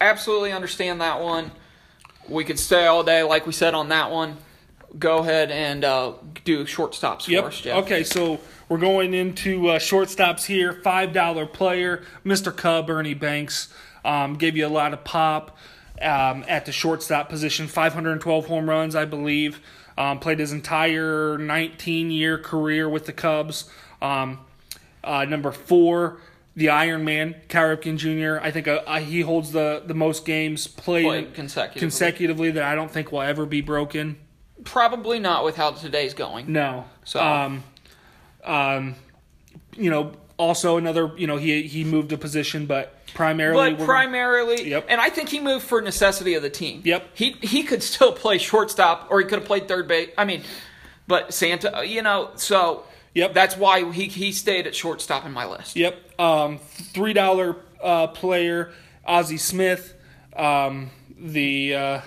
[0.00, 1.52] absolutely understand that one.
[2.28, 4.38] We could stay all day, like we said on that one.
[4.98, 6.12] Go ahead and uh,
[6.44, 7.42] do shortstops Yep.
[7.44, 7.76] for us, Jeff.
[7.84, 10.72] Okay, so we're going into uh, shortstops here.
[10.72, 12.54] Five dollar player, Mr.
[12.54, 13.68] Cub, Ernie Banks,
[14.04, 15.56] um, gave you a lot of pop
[16.04, 17.66] um, at the shortstop position.
[17.68, 19.60] Five hundred and twelve home runs, I believe.
[19.96, 23.70] Um, played his entire nineteen year career with the Cubs.
[24.02, 24.40] Um,
[25.02, 26.18] uh, number four.
[26.56, 28.38] The Iron Man, Cal Ripken Jr.
[28.40, 31.80] I think uh, uh, he holds the, the most games played, Played consecutively.
[31.80, 34.16] consecutively that I don't think will ever be broken.
[34.62, 36.52] Probably not with how today's going.
[36.52, 36.84] No.
[37.02, 37.64] So- um,
[38.44, 38.94] um,
[39.76, 44.68] you know, also another, you know, he he moved a position, but primarily, But primarily,
[44.70, 44.86] Yep.
[44.88, 46.82] and I think he moved for necessity of the team.
[46.84, 47.06] Yep.
[47.14, 50.10] He he could still play shortstop, or he could have played third base.
[50.18, 50.42] I mean,
[51.06, 53.34] but Santa, you know, so Yep.
[53.34, 55.76] that's why he he stayed at shortstop in my list.
[55.76, 58.72] yep, um, three dollar uh, player,
[59.06, 59.94] Ozzie Smith,
[60.36, 62.00] um, the uh,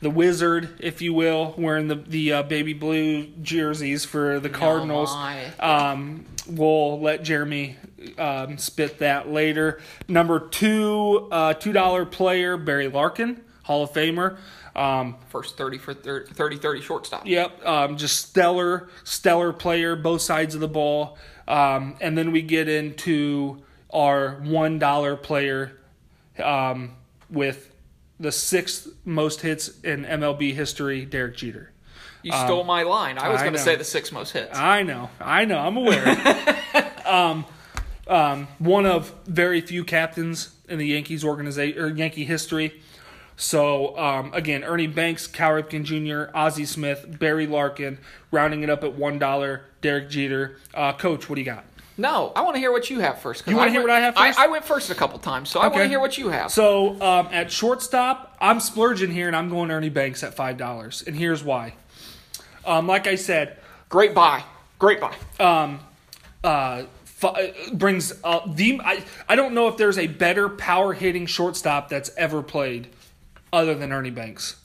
[0.00, 5.12] the wizard, if you will, wearing the the uh, baby blue jerseys for the Cardinals.
[5.12, 5.46] my.
[5.58, 7.76] Um, we'll let Jeremy
[8.18, 9.80] um, spit that later.
[10.08, 14.38] Number two, uh, two dollar player Barry Larkin, Hall of Famer.
[14.74, 17.26] Um, First 30 for 30 30, 30 shortstop.
[17.26, 21.16] Yep, um, just stellar, stellar player, both sides of the ball.
[21.48, 25.78] Um, and then we get into our one dollar player
[26.42, 26.96] um,
[27.30, 27.70] with
[28.18, 31.72] the sixth most hits in MLB history, Derek Jeter.
[32.22, 33.18] You stole my line.
[33.18, 34.56] I was going to say the six most hits.
[34.58, 36.92] I know, I know, I'm aware.
[37.06, 37.46] um,
[38.08, 42.80] um, one of very few captains in the Yankees organization or Yankee history.
[43.36, 47.98] So um, again, Ernie Banks, Cal Ripken Jr., Ozzie Smith, Barry Larkin,
[48.30, 49.62] rounding it up at one dollar.
[49.82, 51.64] Derek Jeter, uh, Coach, what do you got?
[51.98, 53.46] No, I want to hear what you have first.
[53.46, 54.38] You wanna hear what I have first?
[54.38, 56.50] I, I went first a couple times, so I want to hear what you have.
[56.52, 61.02] So um, at shortstop, I'm splurging here, and I'm going Ernie Banks at five dollars,
[61.06, 61.74] and here's why.
[62.66, 63.56] Um, like I said,
[63.88, 64.42] Great buy.
[64.78, 65.14] Great buy.
[65.40, 65.80] Um,
[66.44, 68.80] uh, fi- brings uh, the.
[68.84, 72.88] I, I don't know if there's a better power hitting shortstop that's ever played,
[73.52, 74.56] other than Ernie Banks.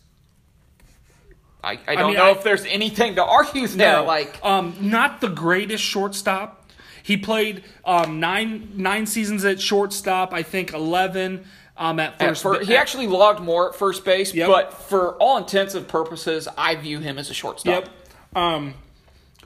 [1.64, 3.98] I, I don't mean, know I- if there's anything to argue there.
[3.98, 6.61] No, Like, um, not the greatest shortstop.
[7.04, 10.34] He played um, nine nine seasons at shortstop.
[10.34, 11.46] I think eleven
[11.78, 12.44] um, at at first.
[12.44, 14.48] fir- he actually logged more at first base, Yep.
[14.48, 17.86] but for all intents and purposes, I view him as a shortstop.
[17.86, 17.90] Yep.
[18.36, 18.74] Um,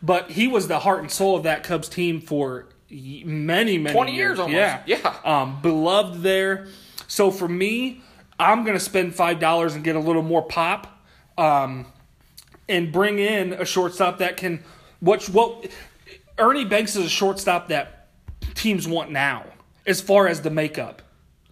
[0.04, 4.14] but he was the heart and soul of that Cubs team for many, many 20
[4.16, 4.56] years almost.
[4.56, 4.82] Yeah.
[4.86, 5.16] Yeah.
[5.24, 6.68] Um, beloved there.
[7.08, 8.02] So for me,
[8.40, 11.02] I'm going to spend $5 and get a little more pop
[11.38, 11.86] um,
[12.68, 14.64] and bring in a shortstop that can.
[15.00, 15.68] What, what
[16.38, 18.08] Ernie Banks is a shortstop that
[18.56, 19.46] teams want now
[19.86, 21.02] as far as the makeup.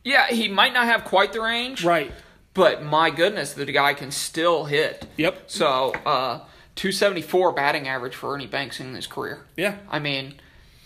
[0.04, 2.12] Yeah, he might not have quite the range, Right.
[2.54, 5.08] but my goodness, the guy can still hit.
[5.18, 5.44] Yep.
[5.48, 6.40] So, uh,
[6.76, 9.46] 274 batting average for Ernie Banks in his career.
[9.56, 9.76] Yeah.
[9.90, 10.36] I mean,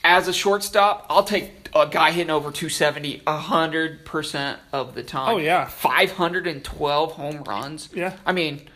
[0.03, 5.35] as a shortstop, I'll take a guy hitting over 270 100% of the time.
[5.35, 5.65] Oh, yeah.
[5.65, 7.89] 512 home runs.
[7.93, 8.13] Yeah.
[8.25, 8.67] I mean,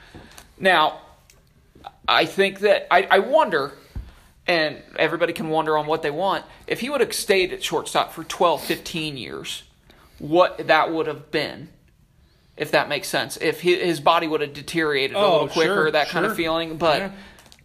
[0.57, 1.01] now,
[2.07, 3.73] I think that, I, I wonder,
[4.47, 8.12] and everybody can wonder on what they want, if he would have stayed at shortstop
[8.13, 9.63] for 12, 15 years,
[10.19, 11.69] what that would have been.
[12.58, 15.73] If that makes sense, if hi- his body would have deteriorated a Oh, little quicker,
[15.75, 16.77] sure, that kind of feeling.
[16.77, 17.12] But Yeah.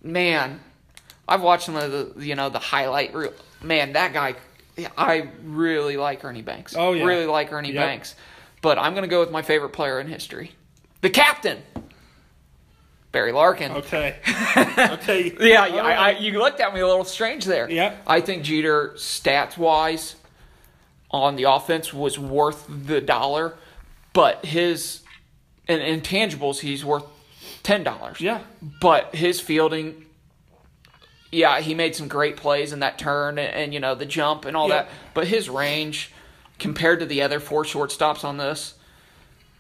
[0.03, 0.61] man,
[1.29, 3.33] I've watched some of the you know the highlight reel.
[3.63, 4.37] Man, that guy,
[4.97, 6.75] I really like Ernie Banks.
[6.77, 7.05] Oh, yeah.
[7.05, 7.85] really like Ernie Yep.
[7.85, 8.15] Banks.
[8.63, 10.53] But I'm gonna go with my favorite player in history,
[11.03, 11.63] the captain,
[13.13, 13.73] Barry Larkin.
[13.73, 14.17] Okay.
[14.57, 15.33] okay.
[15.41, 17.71] Yeah, yeah I, I, you looked at me a little strange there.
[17.71, 17.95] Yeah.
[18.07, 20.17] I think Jeter, stats wise,
[21.11, 23.55] on the offense was worth the dollar,
[24.13, 25.03] but his
[25.69, 27.05] in intangibles he's worth
[27.63, 28.21] ten dollars.
[28.21, 28.41] Yeah.
[28.81, 30.05] But his fielding,
[31.33, 34.45] yeah, he made some great plays in that turn and, and you know the jump
[34.45, 34.83] and all Yeah.
[34.83, 34.89] that.
[35.15, 36.13] But his range,
[36.59, 38.75] compared to the other four shortstops on this,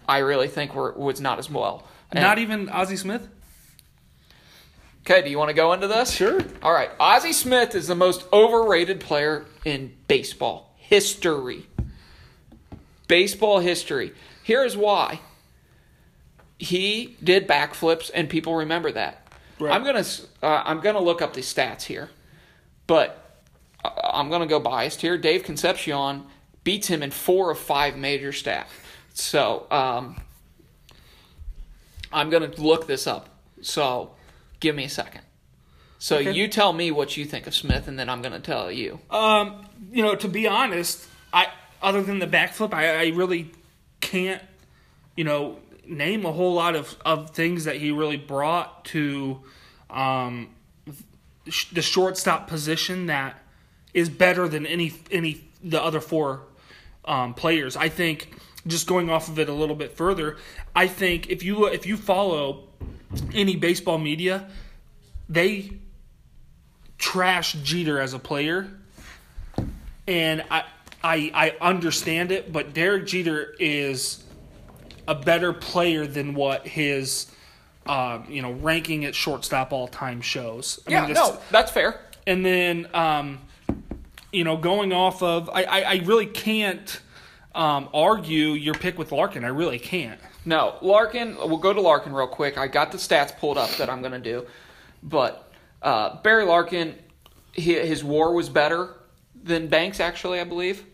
[0.09, 1.87] I really think were, was not as well.
[2.13, 3.29] And- Not even Ozzie Smith?
[5.09, 6.11] Okay, do you want to go into this?
[6.11, 6.41] Sure.
[6.65, 6.91] All right.
[6.99, 11.69] Ozzie Smith is the most overrated player in baseball history.
[13.07, 14.15] Baseball history.
[14.43, 15.21] Here's why.
[16.59, 19.25] He did backflips, and people remember that.
[19.61, 19.73] Right.
[19.73, 20.05] I'm gonna
[20.43, 22.11] uh, I'm gonna look up the stats here,
[22.89, 23.41] but
[23.85, 25.17] uh, I'm gonna go biased here.
[25.17, 26.25] Dave Concepcion
[26.65, 28.67] beats him in four of five major stats.
[29.15, 30.21] So um,
[32.13, 33.29] I'm gonna look this up.
[33.63, 34.16] So
[34.61, 35.23] give me a second.
[35.99, 36.33] So Okay.
[36.33, 39.01] you tell me what you think of Smith, and then I'm gonna tell you.
[39.11, 41.49] Um, you know, to be honest, I
[41.83, 43.51] other than the backflip, I, I really
[44.01, 44.43] can't,
[45.17, 49.41] you know, name a whole lot of, of things that he really brought to
[49.91, 50.49] um,
[51.49, 53.39] sh- the shortstop position that
[53.95, 56.43] is better than any any the other four
[57.05, 57.77] um, players.
[57.77, 58.35] I think
[58.67, 60.37] just going off of it a little bit further,
[60.75, 62.65] I think if you if you follow
[63.35, 64.49] any baseball media,
[65.29, 65.73] they
[66.99, 68.69] trash Jeter as a player,
[70.07, 70.65] and I
[71.03, 74.23] I I understand it, but Derek Jeter is
[75.09, 77.31] a better player than what his
[77.87, 80.81] um, you know ranking at shortstop all time shows.
[80.87, 82.01] I Yeah, mean, no, that's fair.
[82.27, 83.39] and then um,
[84.33, 87.01] you know going off of I I, I really can't
[87.55, 89.45] um, argue your pick with Larkin.
[89.45, 90.21] I really can't.
[90.47, 91.37] No, Larkin.
[91.37, 92.57] We'll go to Larkin real quick.
[92.57, 94.47] I got the stats pulled up that I'm going to do,
[95.03, 96.95] but uh, Barry Larkin,
[97.53, 98.95] he, his WAR was better
[99.43, 100.85] than Banks actually, I believe,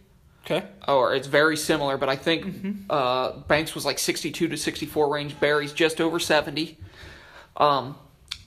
[0.46, 0.64] Okay.
[0.88, 1.96] or it's very similar.
[1.98, 5.38] But I think uh, Banks was like 62 to 64 range.
[5.38, 6.78] Barry's just over 70.
[7.58, 7.96] Um,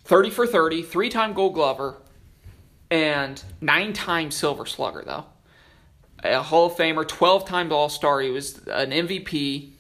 [0.06, 1.98] 30 for 30, three-time Gold Glover,
[2.92, 5.26] and nine-time Silver Slugger though.
[6.24, 8.22] A Hall of Famer, 12 times All Star.
[8.22, 9.72] He was an MVP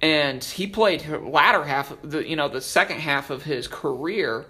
[0.00, 4.46] and he played the latter half the you know the second half of his career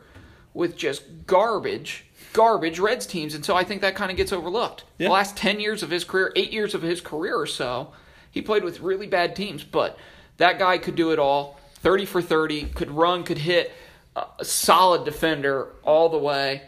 [0.55, 3.35] with just garbage garbage reds teams.
[3.35, 4.85] And so i think that kind of gets overlooked.
[4.99, 5.09] Yeah.
[5.09, 7.93] the last 10 years of his career 8 years of his career or so
[8.31, 9.65] he played with really bad teams.
[9.65, 9.99] But
[10.37, 11.59] that guy could do it all.
[11.77, 13.73] 30 for 30 could run could hit
[14.17, 16.63] uh, a solid defender all the way.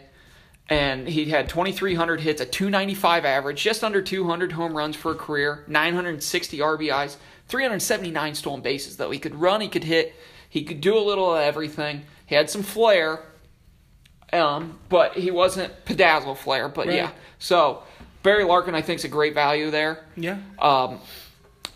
[0.69, 5.15] And he had 2,300 hits, a 295 average, just under 200 home runs for a
[5.15, 7.17] career, 960 RBIs,
[7.51, 8.97] 379 stolen bases.
[8.97, 10.15] Though he could run, he could hit,
[10.49, 12.03] he could do a little of everything.
[12.25, 13.19] He had some flair,
[14.33, 16.69] um, but he wasn't pedazzle flair.
[16.69, 16.95] But Right.
[16.95, 17.83] yeah, so
[18.23, 19.99] Barry Larkin, I think, is a great value there.
[20.15, 20.37] Yeah.
[20.59, 20.99] Um,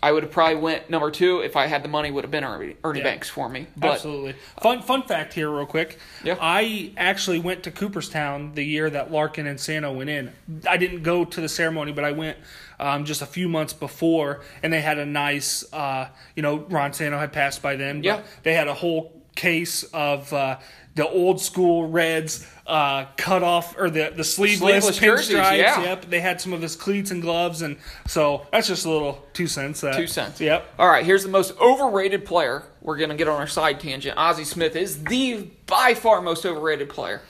[0.02, 2.10] I would have probably went number two if I had the money.
[2.10, 3.04] Would have been Ernie, Ernie Yeah.
[3.04, 3.66] Banks for me.
[3.76, 4.34] But Absolutely.
[4.62, 5.98] Fun fun fact here, real quick.
[6.22, 6.36] Yeah.
[6.40, 10.32] I actually went to Cooperstown the year that Larkin and Santo went in.
[10.68, 12.36] I didn't go to the ceremony, but I went
[12.78, 16.92] um, just a few months before, and they had a nice, uh, you know, Ron
[16.92, 17.98] Santo had passed by then.
[18.00, 18.22] But Yeah.
[18.42, 20.58] They had a whole case of uh,
[20.94, 25.58] the old school Reds uh, cut off or the the sleeveless, Sleeveless jerseys, pinstripes.
[25.58, 25.82] yeah.
[25.82, 26.06] Yep.
[26.06, 29.46] They had some of his cleats and gloves, and so that's just a little two
[29.46, 29.82] cents.
[29.82, 30.40] That, Two cents.
[30.40, 30.66] Yep.
[30.78, 32.62] All right, here's the most overrated player.
[32.80, 34.16] We're going to get on our side tangent.
[34.16, 37.20] Ozzie Smith is the by far most overrated player.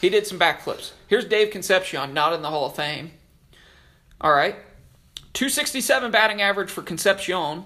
[0.00, 0.92] He did some backflips.
[1.08, 3.10] Here's Dave Concepcion, not in the Hall of Fame.
[4.20, 4.56] All right.
[5.32, 7.64] 267 batting average for Concepcion.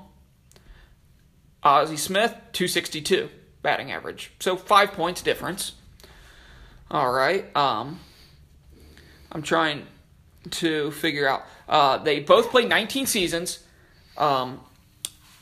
[1.62, 3.30] Ozzie Smith, 262
[3.62, 4.32] batting average.
[4.38, 5.72] So five points difference.
[6.90, 7.54] All right.
[7.56, 8.00] Um,
[9.32, 9.86] I'm trying
[10.50, 11.42] to figure out.
[11.68, 13.60] Uh, they both played 19 seasons.
[14.16, 14.60] Um,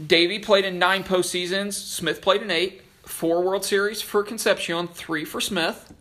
[0.04, 1.74] Davey played in nine postseasons.
[1.74, 2.82] Smith played in eight.
[3.02, 5.92] Four World Series for Concepcion, three for Smith.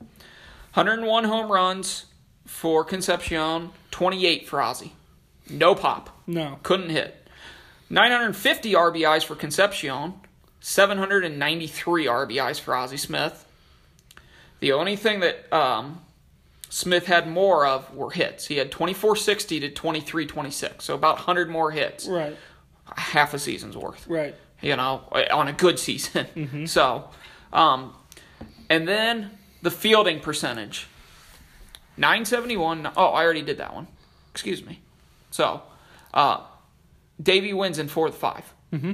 [0.75, 2.05] 101 home runs
[2.45, 4.93] for Concepcion, 28 for Ozzie.
[5.51, 6.09] No pop.
[6.27, 6.59] No.
[6.63, 7.17] Couldn't hit.
[7.89, 10.13] 950 RBIs for Concepcion,
[10.61, 13.45] 793 RBIs for Ozzie Smith.
[14.61, 16.01] The only thing that um,
[16.69, 18.45] Smith had more of were hits.
[18.47, 22.07] He had 2460 to 2326, so about 100 more hits.
[22.07, 22.37] Right.
[22.95, 24.35] Half a season's worth Right.
[24.61, 26.65] you know, on a good season.
[26.67, 27.09] So,
[27.51, 27.93] um,
[28.69, 30.87] and then the fielding percentage
[31.97, 32.89] 971.
[32.95, 33.87] Oh, I already did that one.
[34.31, 34.79] Excuse me.
[35.31, 35.63] So,
[36.13, 36.41] uh,
[37.21, 38.91] Davey wins in four of 5 Mm-hmm.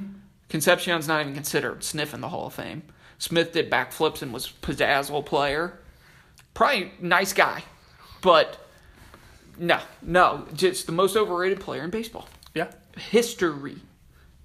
[0.50, 2.82] Concepcion's not even considered sniffing the Hall of Fame.
[3.20, 5.78] Smith did backflips and was pizzazzle player.
[6.54, 7.64] Probably nice guy,
[8.22, 8.58] but
[9.60, 12.72] no, no, just the most overrated player in baseball Yeah.
[12.98, 13.76] history,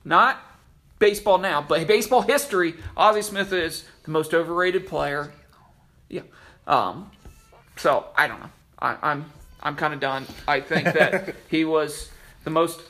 [0.04, 0.38] not
[0.98, 2.74] baseball now, but baseball history.
[2.96, 5.32] Ozzie Smith is the most overrated player.
[6.08, 6.22] Yeah.
[6.66, 7.10] Um.
[7.76, 8.50] So I don't know.
[8.80, 9.24] I, I'm
[9.62, 10.26] I'm kind of done.
[10.48, 12.10] I think that he was
[12.44, 12.80] the most.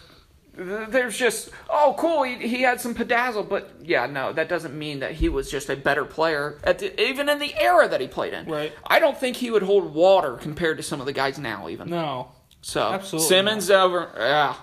[0.55, 5.01] There's just oh cool he, he had some pedazzle but yeah no that doesn't mean
[5.01, 8.07] that he was just a better player at the, even in the era that he
[8.07, 8.71] played in Right.
[8.87, 11.89] I don't think he would hold water compared to some of the guys now even
[11.89, 12.33] No.
[12.61, 14.55] so absolutely Simmons over yeah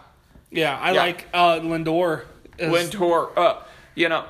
[0.52, 1.02] Yeah, I Yeah.
[1.02, 2.26] like uh, Lindor.
[2.60, 3.56] as- Lindor, uh,
[3.96, 4.26] you know,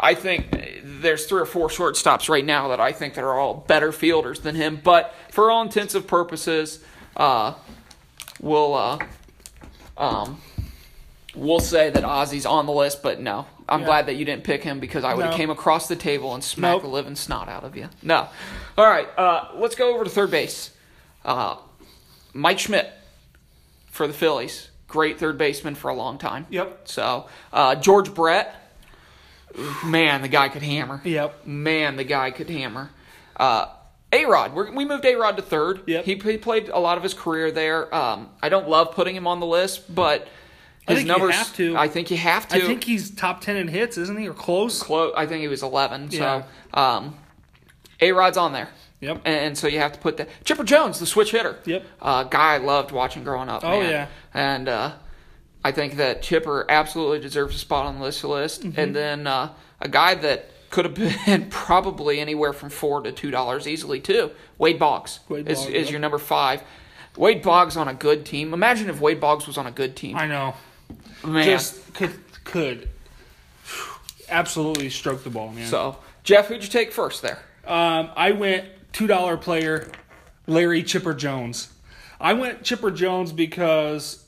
[0.00, 3.54] I think there's three or four shortstops right now that I think that are all
[3.54, 4.80] better fielders than him.
[4.82, 6.84] But for all intensive purposes,
[7.20, 7.54] uh,
[8.40, 8.98] we'll uh,
[9.96, 10.40] um,
[11.34, 13.02] we'll say that Ozzie's on the list.
[13.02, 13.86] But no, I'm Yeah.
[13.86, 15.36] glad that you didn't pick him because I would have No.
[15.36, 16.82] came across the table and smacked Nope.
[16.82, 17.88] the living snot out of you.
[18.02, 18.28] No,
[18.76, 20.70] all right, uh, let's go over to third base.
[21.24, 21.56] Uh,
[22.32, 22.90] Mike Schmidt
[23.90, 26.46] for the Phillies, great third baseman for a long time.
[26.50, 26.88] Yep.
[26.88, 28.54] So uh, George Brett,
[29.84, 31.00] man, the guy could hammer.
[31.04, 31.46] Yep.
[31.46, 32.90] Man, the guy could hammer.
[34.12, 35.82] A Rod, we moved A Rod to third.
[35.86, 36.04] Yep.
[36.04, 37.94] He, he played a lot of his career there.
[37.94, 40.26] Um, I don't love putting him on the list, but
[40.88, 41.36] I his think you numbers.
[41.36, 41.76] have to.
[41.76, 42.56] I think you have to.
[42.56, 44.82] I think he's top ten in hits, isn't he, or close?
[44.82, 46.08] Clo- I think he was 11.
[46.10, 46.42] Yeah.
[46.72, 47.16] So um,
[48.00, 48.68] A Rod's on there.
[49.00, 49.22] Yep.
[49.24, 50.28] And so you have to put that.
[50.44, 51.58] Chipper Jones, the switch hitter.
[51.64, 51.84] Yep.
[52.02, 53.64] Uh, guy I loved watching growing up.
[53.64, 53.90] Oh, man.
[53.90, 54.06] yeah.
[54.34, 54.92] And uh,
[55.64, 58.62] I think that Chipper absolutely deserves a spot on this list.
[58.62, 58.78] Mm-hmm.
[58.80, 63.30] And then uh, a guy that could have been probably anywhere from four to two
[63.30, 64.30] dollars easily too.
[64.58, 65.90] Wade Boggs Wade is, Boggs, is yep.
[65.90, 66.62] your number five.
[67.16, 68.54] Wade Boggs on a good team.
[68.54, 70.16] Imagine if Wade Boggs was on a good team.
[70.16, 70.54] I know.
[71.26, 71.44] Man.
[71.44, 72.12] Just could
[72.44, 72.88] could
[74.28, 75.66] absolutely stroke the ball, man.
[75.66, 77.40] so Jeff, who'd you take first there?
[77.66, 79.90] Um, I went two dollar player,
[80.46, 81.72] Larry Chipper Jones.
[82.20, 84.24] I went Chipper Jones because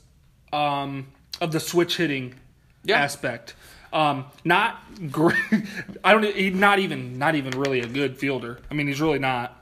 [0.51, 1.07] um,
[1.39, 2.35] of the switch hitting
[2.83, 2.99] Yeah.
[2.99, 3.53] aspect.
[3.93, 5.37] Um, not great.
[6.03, 6.25] I don't.
[6.25, 8.59] He's not even not even really a good fielder.
[8.69, 9.59] I mean, he's really not.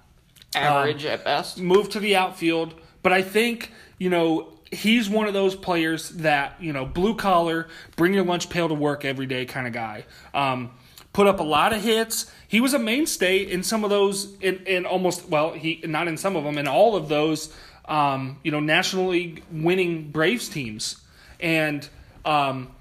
[0.56, 1.60] Average at best.
[1.60, 6.56] Move to the outfield, but I think you know he's one of those players that
[6.62, 10.06] you know blue collar, bring your lunch pail to work every day kind of guy.
[10.34, 10.72] Um,
[11.14, 12.32] put up a lot of hits.
[12.48, 16.18] He was a mainstay in some of those, in, in almost well, he not in
[16.18, 17.54] some of them, in all of those,
[17.86, 20.98] um, you know, National League winning Braves teams,
[21.40, 21.88] and
[22.26, 22.72] um,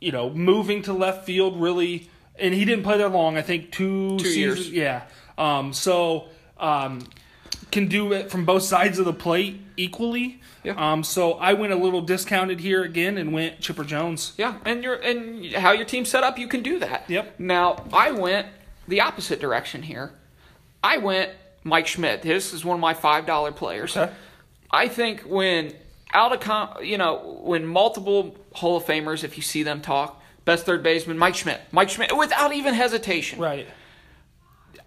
[0.00, 2.08] you know, moving to left field really,
[2.38, 3.36] and he didn't play there long.
[3.36, 4.36] I think two, Two seasons.
[4.68, 4.70] years.
[4.70, 5.02] Yeah.
[5.36, 7.00] Um, so um,
[7.70, 10.40] can do it from both sides of the plate equally.
[10.64, 10.74] Yeah.
[10.92, 14.32] Um, so I went a little discounted here again and went Chipper Jones.
[14.36, 17.04] Yeah, and your and how your team's set up, you can do that.
[17.08, 17.38] Yep.
[17.38, 18.48] Now I went
[18.88, 20.12] the opposite direction here.
[20.82, 21.32] I went
[21.64, 22.22] Mike Schmidt.
[22.22, 23.96] This is one of my five dollar players.
[23.96, 24.12] Okay.
[24.70, 25.74] I think when
[26.12, 30.20] out of com- you know when multiple Hall of Famers, if you see them talk,
[30.44, 33.38] best third baseman Mike Schmidt, Mike Schmidt, without even hesitation.
[33.38, 33.66] Right.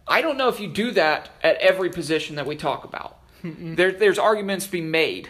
[0.07, 3.17] I don't know if you do that at every position that we talk about.
[3.43, 5.29] There, there's arguments to be made.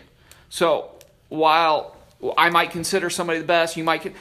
[0.50, 0.92] So
[1.30, 1.96] while
[2.38, 4.14] I might consider somebody the best, you might.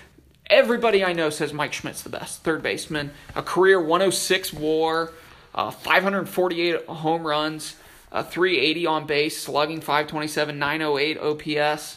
[0.48, 3.12] Everybody I know says Mike Schmidt's the best third baseman.
[3.34, 5.12] A career 106 WAR,
[5.54, 7.76] uh, 548 home runs,
[8.12, 11.96] uh, 380 on base, slugging 527, 908 OPS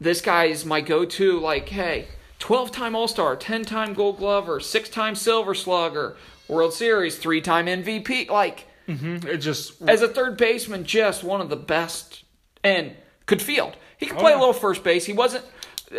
[0.00, 2.06] this guy is my go-to like hey
[2.40, 6.16] 12-time all-star 10-time gold glover 6-time silver slugger
[6.48, 11.56] world series 3-time mvp like It just as a third baseman just one of the
[11.56, 12.24] best
[12.62, 12.92] and
[13.26, 14.38] could field he could play yeah.
[14.38, 15.44] a little first base he wasn't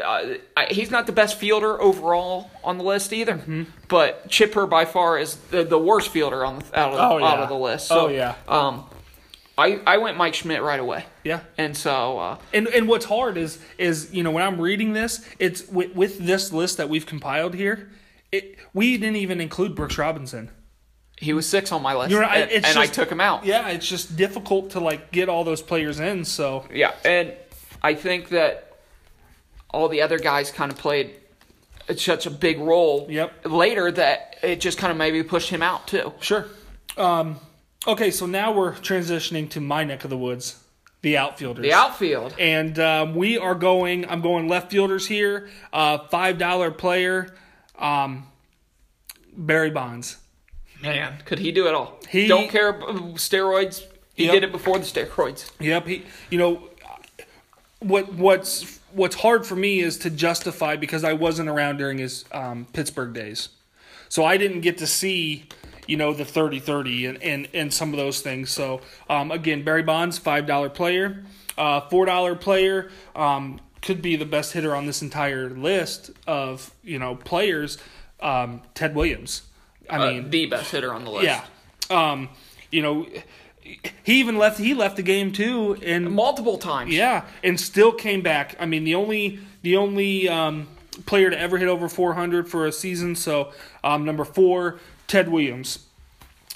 [0.04, 0.36] uh,
[0.70, 3.64] he's not the best fielder overall on the list either, Mm-hmm.
[3.88, 7.40] but Chipper by far is the, the worst fielder on the, out of Oh, out
[7.40, 7.90] of the list.
[7.92, 8.36] Oh, So, yeah.
[8.48, 8.84] Um,
[9.58, 11.40] I I went Mike Schmidt right away, yeah.
[11.58, 15.26] and so uh, And and what's hard is is you know when I'm reading this,
[15.40, 17.90] it's with, with this list that we've compiled here.
[18.32, 20.50] It we didn't even include Brooks Robinson.
[21.18, 22.52] he was six on my list, You're right.
[22.52, 23.46] and, and I took him out.
[23.46, 26.26] Yeah, it's just difficult to like get all those players in.
[26.26, 27.34] So Yeah, and
[27.82, 28.74] I think that
[29.70, 31.16] all the other guys kind of played
[31.96, 33.46] such a big role Yep.
[33.46, 36.12] later that it just kind of maybe pushed him out too.
[36.20, 36.48] sure.
[36.98, 37.40] Um,
[37.88, 40.64] okay, so now we're transitioning to my neck of the woods,
[41.02, 41.64] the outfielders.
[41.64, 42.36] The outfield.
[42.40, 44.10] and um, we are going.
[44.10, 45.50] I'm going left fielders here.
[45.72, 47.34] Uh, Five dollar player,
[47.78, 48.28] um,
[49.36, 50.18] Barry Bonds.
[50.82, 52.00] Man, could he do it all?
[52.10, 53.84] He- don't care about steroids.
[54.14, 54.34] He Yep.
[54.34, 55.52] did it before the steroids.
[55.60, 55.88] Yep.
[55.88, 56.70] He, you know,
[57.80, 62.24] what what's what's hard for me is to justify because I wasn't around during his
[62.32, 63.50] um, Pittsburgh days.
[64.08, 65.50] So I didn't get to see,
[65.88, 68.50] you know, the 30-30 and, and, and some of those things.
[68.52, 71.24] So um, again, Barry Bonds, five dollar player,
[71.58, 72.90] uh, four dollar player.
[73.16, 77.78] Um, could be the best hitter on this entire list of you know players.
[78.20, 79.44] Um, Ted Williams.
[79.90, 81.26] I Uh, mean, the best hitter on the list.
[81.26, 81.44] yeah.
[81.92, 82.30] Um,
[82.72, 83.06] you know,
[84.04, 84.58] he even left.
[84.60, 86.94] He left the game too, and multiple times.
[86.94, 88.56] yeah, and still came back.
[88.60, 90.68] I mean, the only the only um,
[91.06, 93.16] player to ever hit over 400 for a season.
[93.16, 93.52] So
[93.84, 95.80] um, number four, Ted Williams.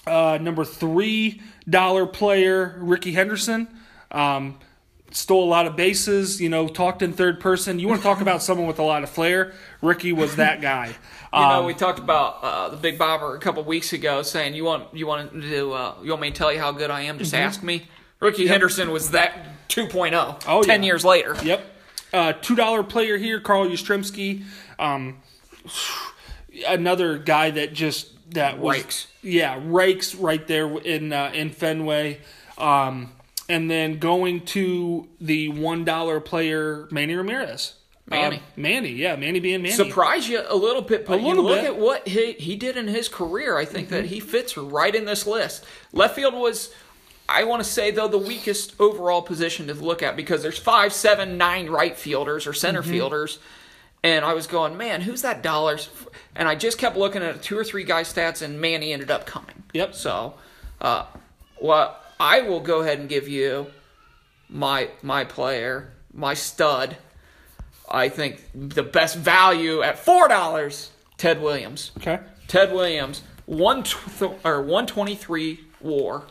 [0.07, 3.67] Uh, number three dollar player, Rickey Henderson.
[4.11, 4.57] Um,
[5.11, 6.41] stole a lot of bases.
[6.41, 7.79] You know, talked in third person.
[7.79, 9.53] You want to talk about someone with a lot of flair?
[9.81, 10.95] Rickey was that guy.
[11.31, 14.55] You know, Um, we talked about uh, the Big Bobber a couple weeks ago, saying
[14.55, 17.01] you want you want to uh, you want me to tell you how good I
[17.01, 17.19] am?
[17.19, 17.85] Just ask me.
[18.19, 19.37] Rickey Henderson was that
[19.69, 20.41] 2.0.
[20.47, 20.87] Oh, 10 yeah.
[20.87, 21.35] years later.
[21.43, 21.65] Yep.
[22.11, 24.43] Uh, Two dollar player here, Carl Yastrzemski.
[24.79, 25.21] Um,
[26.67, 29.07] another guy that just that was Rakes.
[29.21, 32.19] yeah rakes right there in uh, in Fenway.
[32.57, 33.13] Um,
[33.47, 37.73] and then going to the one dollar player, Manny Ramirez.
[38.05, 38.37] Manny.
[38.37, 39.73] Um, Manny, yeah, Manny being Manny.
[39.75, 41.65] Surprise you a little bit, but A you look bit.
[41.65, 43.55] at what he, he did in his career.
[43.57, 45.63] I think that he fits right in this list.
[45.93, 46.73] Left field was,
[47.27, 50.91] I want to say though, the weakest overall position to look at because there's five,
[50.91, 53.37] seven, nine right fielders or center fielders,
[54.03, 55.89] and I was going, man, who's that dollars?
[56.39, 59.25] And I just kept looking at two or three guys' stats, and Manny ended up
[59.25, 59.63] coming.
[59.73, 59.93] Yep.
[59.93, 60.35] So,
[60.79, 61.05] uh,
[61.59, 63.67] well, I will go ahead and give you
[64.47, 66.95] my my player, my stud.
[67.91, 71.91] I think the best value at four dollars, Ted Williams.
[71.97, 72.19] Okay.
[72.47, 73.83] Ted Williams, one
[74.45, 76.23] or one twenty three WAR,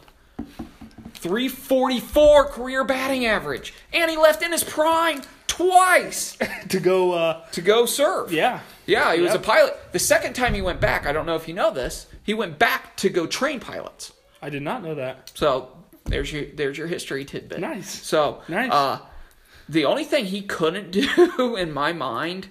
[1.13, 5.21] three forty four career batting average, and he left in his prime
[5.59, 6.37] twice
[6.69, 7.13] to go.
[7.13, 8.33] Uh, to go serve.
[8.33, 8.61] yeah.
[8.87, 9.77] Yeah, he was a pilot.
[9.93, 12.59] The second time he went back, I don't know if you know this, he went
[12.59, 14.15] back to go train pilots.
[14.41, 15.31] I did not know that.
[15.35, 17.61] So there's your there's your history tidbit.
[17.61, 17.91] Nice.
[18.07, 18.73] So Nice.
[18.73, 19.01] Uh,
[19.69, 22.49] the only thing he couldn't do in my mind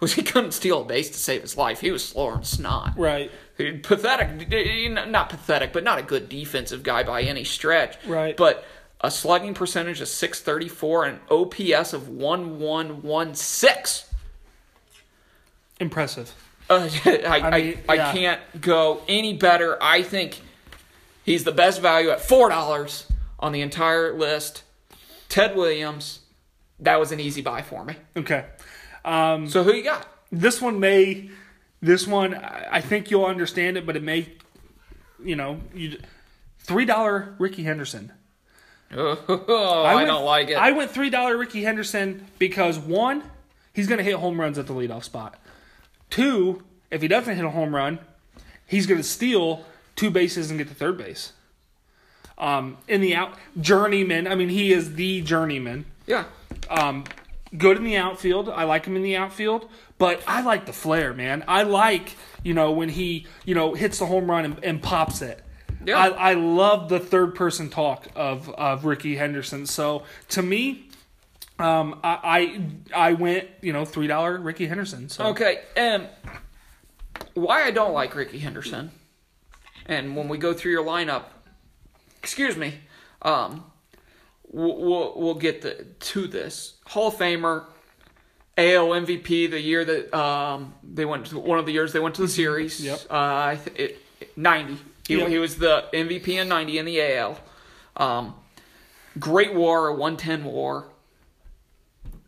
[0.00, 1.80] was he couldn't steal a base to save his life.
[1.80, 2.98] He was slower than snot.
[2.98, 3.30] Right.
[3.56, 4.50] Pathetic,
[5.08, 7.96] not pathetic, but not a good defensive guy by any stretch.
[8.04, 8.36] Right.
[8.36, 8.64] But
[9.04, 14.10] a slugging percentage of 634 and OPS of 1116.
[15.78, 16.34] Impressive.
[16.70, 18.12] Uh, I, I, mean, I, yeah.
[18.12, 19.76] can't go any better.
[19.82, 20.40] I think
[21.22, 23.06] he's the best value at four dollars
[23.38, 24.62] on the entire list.
[25.28, 26.20] Ted Williams,
[26.80, 27.96] that was an easy buy for me.
[28.16, 28.46] Okay.
[29.04, 30.06] Um, So who you got?
[30.32, 31.28] this one may
[31.82, 34.32] this one I I think you'll understand it, but it may
[35.22, 35.98] you know you
[36.60, 38.10] three dollar Rickey Henderson.
[38.96, 40.54] Oh, I, went- don't like it.
[40.54, 43.22] I went three dollar Rickey Henderson because one,
[43.72, 45.38] he's gonna hit home runs at the leadoff spot.
[46.10, 47.98] Two, if he doesn't hit a home run,
[48.66, 49.64] he's gonna steal
[49.96, 51.32] two bases and get to third base.
[52.36, 55.84] Um, in the out journeyman, I mean he is the journeyman.
[56.06, 56.24] yeah.
[56.70, 57.04] Um,
[57.56, 58.48] good in the outfield.
[58.48, 59.68] I like him in the outfield,
[59.98, 61.44] but I like the flair, man.
[61.46, 65.20] I like you know when he you know hits the home run and, and pops
[65.22, 65.40] it.
[65.86, 65.98] Yeah.
[65.98, 69.66] I, I love the third person talk of of Rickey Henderson.
[69.66, 70.88] So to me,
[71.58, 72.60] um, I
[72.94, 75.08] I, I went you know three dollar Rickey Henderson.
[75.08, 75.60] So Okay.
[75.76, 76.06] Um,
[77.34, 78.90] why I don't like Rickey Henderson,
[79.86, 81.24] and when we go through your lineup,
[82.22, 82.74] excuse me,
[83.22, 83.64] um,
[84.50, 87.64] we'll we'll, we'll get the, to this Hall of Famer,
[88.56, 92.14] AL MVP the year that um they went to one of the years they went
[92.16, 92.80] to the series.
[92.80, 93.00] Yep.
[93.10, 93.98] Uh, I th- it,
[94.36, 94.78] ninety.
[95.06, 97.38] He, he was the MVP in ninety in the AL.
[97.96, 98.34] Um,
[99.18, 100.86] great WAR, a one ten WAR.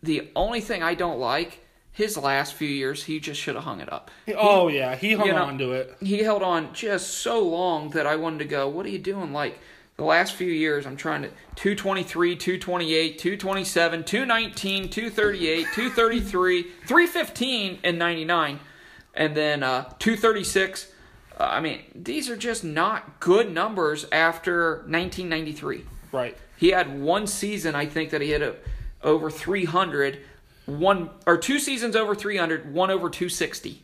[0.03, 1.67] The only thing I don't like
[1.97, 4.11] his last few years, he just should have hung it up.
[4.37, 5.97] oh yeah, he hung you know, on to it.
[6.01, 9.33] He held on just so long that I wanted to go, what are you doing?
[9.33, 9.59] Like
[9.97, 17.99] the last few years, I'm trying to 223, 228, 227, 219, 238, 233, 315, and
[17.99, 18.61] 99.
[19.15, 20.93] And then uh, 236.
[21.39, 25.85] Uh, I mean, these are just not good numbers after 1993.
[26.13, 26.37] Right.
[26.57, 28.57] He had one season, I think, that he hit a,
[29.03, 30.19] over 300,
[30.65, 33.83] one or two seasons over 300, one over 260,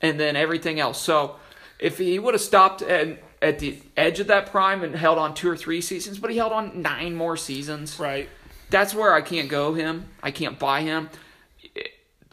[0.00, 1.00] and then everything else.
[1.00, 1.36] So,
[1.78, 5.34] if he would have stopped at, at the edge of that prime and held on
[5.34, 8.30] two or three seasons, but he held on nine more seasons, Right.
[8.70, 10.06] that's where I can't go him.
[10.22, 11.10] I can't buy him.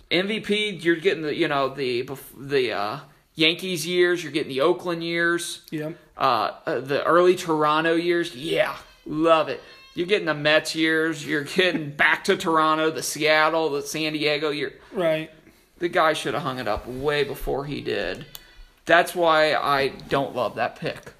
[0.09, 2.07] MVP, you're getting the you know the
[2.37, 2.99] the uh,
[3.35, 5.91] Yankees years, you're getting the Oakland years Yeah.
[6.17, 8.75] uh, uh, the early Toronto years, yeah,
[9.05, 9.61] love it.
[9.95, 11.25] You're getting the Mets years.
[11.25, 14.73] You're getting back to Toronto, the Seattle, the San Diego year.
[14.91, 15.29] Right.
[15.79, 18.25] the guy should have hung it up way before he did.
[18.85, 21.13] That's why I don't love that pick.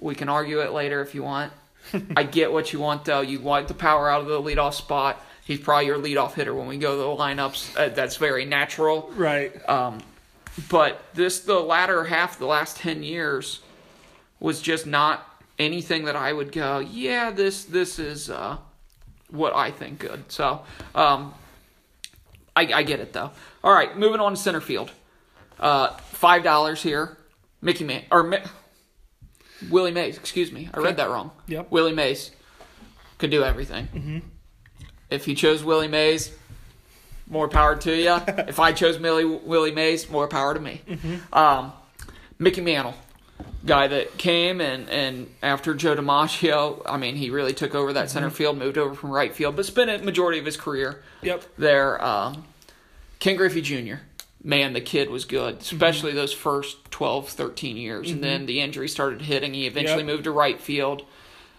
[0.00, 1.52] We can argue it later if you want.
[2.16, 3.20] I get what you want though.
[3.20, 5.24] You want the power out of the leadoff spot.
[5.44, 7.76] He's probably your leadoff hitter when we go to the lineups.
[7.76, 9.10] Uh, that's very natural.
[9.14, 9.52] Right.
[9.68, 9.98] Um,
[10.68, 13.60] but this the latter half the last 10 years
[14.40, 15.24] was just not
[15.58, 18.58] anything that I would go, yeah, this this is uh,
[19.30, 20.30] what I think good.
[20.30, 20.62] So
[20.94, 21.34] um,
[22.54, 23.30] I, I get it though.
[23.62, 24.92] All right, moving on to center field.
[25.58, 27.16] Uh, Five dollars here.
[27.60, 28.38] Mickey Man or Mi-
[29.70, 30.16] Willie Mays.
[30.16, 31.32] Excuse me, I read that wrong.
[31.48, 31.70] Yep.
[31.70, 32.30] Willie Mays
[33.18, 33.88] could do everything.
[33.94, 34.18] Mm-hmm.
[35.10, 36.32] If you chose Willie Mays,
[37.28, 38.14] more power to you.
[38.48, 40.80] if I chose Millie, Willie Mays, more power to me.
[41.32, 41.72] Um,
[42.38, 42.94] Mickey Mantle,
[43.66, 48.10] guy that came and, and after Joe DiMaggio, I mean, he really took over that
[48.10, 51.44] center field, moved over from right field, but spent a majority of his career Yep.
[51.58, 52.02] there.
[52.04, 52.44] Um,
[53.18, 53.96] Ken Griffey Jr.,
[54.42, 58.10] man, the kid was good, especially those first 12, 13 years.
[58.10, 59.52] And then the injury started hitting.
[59.54, 60.06] He eventually Yep.
[60.06, 61.02] moved to right field.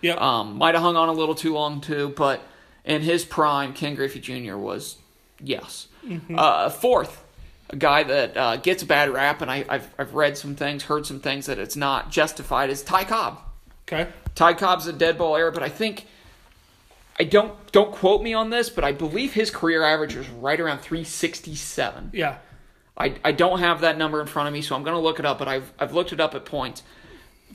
[0.02, 0.20] Yep.
[0.22, 2.42] Um, might have hung on a little too long too, but
[2.86, 4.56] in his prime, Ken Griffey Jr.
[4.56, 4.96] was
[5.44, 5.88] yes.
[6.34, 7.24] Uh, fourth,
[7.70, 10.84] a guy that uh, gets a bad rap, and I, I've I've read some things,
[10.84, 12.70] heard some things that it's not justified.
[12.70, 13.40] Is Ty Cobb?
[13.92, 14.10] okay.
[14.36, 16.06] Ty Cobb's a dead ball error, but I think
[17.20, 20.60] I don't don't quote me on this, but I believe his career average was right
[20.60, 22.12] around 367.
[22.14, 22.38] Yeah.
[22.98, 25.20] I, I don't have that number in front of me, so I'm going to look
[25.20, 25.40] it up.
[25.40, 26.84] But I've I've looked it up at points.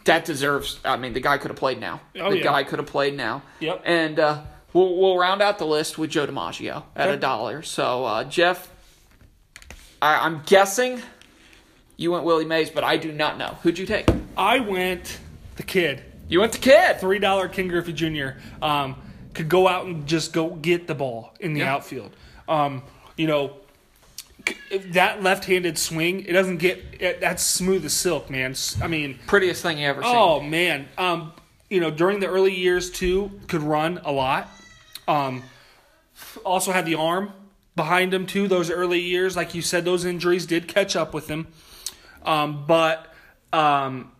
[0.04, 0.80] That deserves.
[0.84, 2.00] I mean, the guy could have played now.
[2.18, 2.44] Oh, the yeah.
[2.44, 3.42] guy could have played now.
[3.60, 3.82] Yep.
[3.84, 4.42] And uh,
[4.74, 7.62] we'll we'll round out the list with Joe DiMaggio at a dollar.
[7.62, 8.70] So uh, Jeff,
[10.02, 11.00] I, I'm guessing
[11.96, 13.56] you went Willie Mays, but I do not know.
[13.62, 14.06] Who'd you take?
[14.36, 15.18] I went
[15.56, 16.02] the kid.
[16.28, 16.98] You went the kid.
[17.00, 18.38] Three dollar Ken Griffey Jr.
[18.60, 18.96] Um,
[19.32, 21.74] could go out and just go get the ball in the Yeah.
[21.74, 22.10] outfield.
[22.48, 22.82] Um,
[23.16, 23.54] you know,
[24.88, 28.54] that left-handed swing, it doesn't get it, that's smooth as silk, man.
[28.82, 30.12] I mean, Prettiest thing you ever seen.
[30.14, 30.86] oh man.
[30.98, 31.32] Um,
[31.70, 34.48] you know, during the early years too, could run a lot.
[35.06, 35.42] Um,
[36.44, 37.32] also had the arm
[37.76, 38.48] behind him too.
[38.48, 41.48] Those early years, like you said, those injuries did catch up with him.
[42.24, 43.12] Um, but
[43.52, 44.12] um,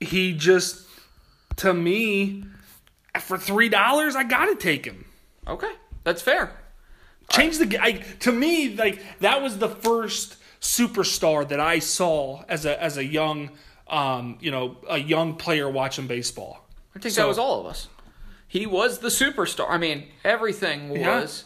[0.00, 0.86] he just,
[1.56, 2.44] to me,
[3.20, 5.04] for three dollars, I gotta take him.
[5.46, 5.72] Okay,
[6.04, 6.52] that's fair.
[7.30, 7.78] Change the.
[7.82, 12.96] I, to me, like that was the first superstar that I saw as a as
[12.96, 13.50] a young,
[13.88, 16.66] um, you know, a young player watching baseball.
[16.96, 17.88] I think So- that was all of us.
[18.48, 19.66] He was the superstar.
[19.68, 21.20] I mean, everything Yeah.
[21.20, 21.44] was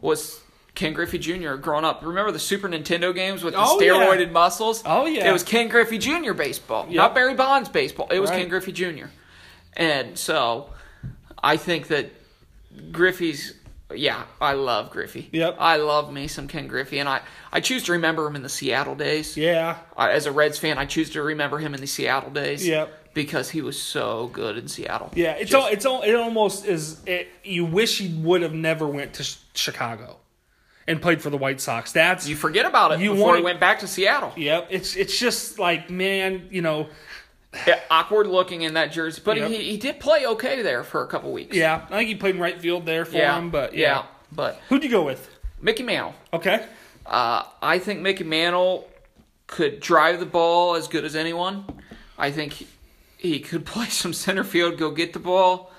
[0.00, 0.40] was
[0.74, 1.54] Ken Griffey Jr.
[1.54, 2.00] growing up.
[2.04, 3.92] Remember the Super Nintendo games with the Oh, yeah.
[3.92, 4.82] steroided muscles?
[4.84, 5.28] Oh, yeah.
[5.28, 6.32] It was Ken Griffey Jr.
[6.32, 6.94] baseball, Yep.
[6.96, 8.08] not Barry Bonds baseball.
[8.10, 8.40] It was Right.
[8.40, 9.06] Ken Griffey Jr.
[9.76, 10.70] And so,
[11.42, 12.10] I think that
[12.90, 13.54] Griffey's.
[13.94, 15.28] Yeah, I love Griffey.
[15.32, 15.56] Yep.
[15.60, 17.20] I love me some Ken Griffey, and I,
[17.52, 19.36] I choose to remember him in the Seattle days.
[19.36, 22.66] Yeah, I, as a Reds fan, I choose to remember him in the Seattle days.
[22.66, 22.90] Yep.
[23.14, 25.10] Because he was so good in Seattle.
[25.14, 25.32] yeah.
[25.32, 25.70] It's Just- all.
[25.70, 26.02] It's all.
[26.02, 26.98] It almost is.
[27.06, 30.16] It, you wish he would have never went to Ch- Chicago,
[30.86, 31.92] and played for the White Sox.
[31.92, 34.32] That's You forget about it You before wanna- he went back to Seattle.
[34.36, 36.88] Yep, it's it's just like man, you know,
[37.66, 39.50] Yeah, awkward looking in that jersey, but Yep.
[39.50, 41.54] he, he did play okay there for a couple weeks.
[41.54, 41.84] yeah.
[41.90, 43.96] I think he played in right field there for yeah, him, but yeah.
[43.96, 44.02] yeah.
[44.34, 45.28] But Who'd you go with?
[45.60, 46.64] Mickey Mantle, Okay,
[47.04, 48.88] uh, I think Mickey Mantle
[49.46, 51.66] could drive the ball as good as anyone.
[52.18, 52.66] I think
[53.22, 55.70] he, could play some center field, go get the ball.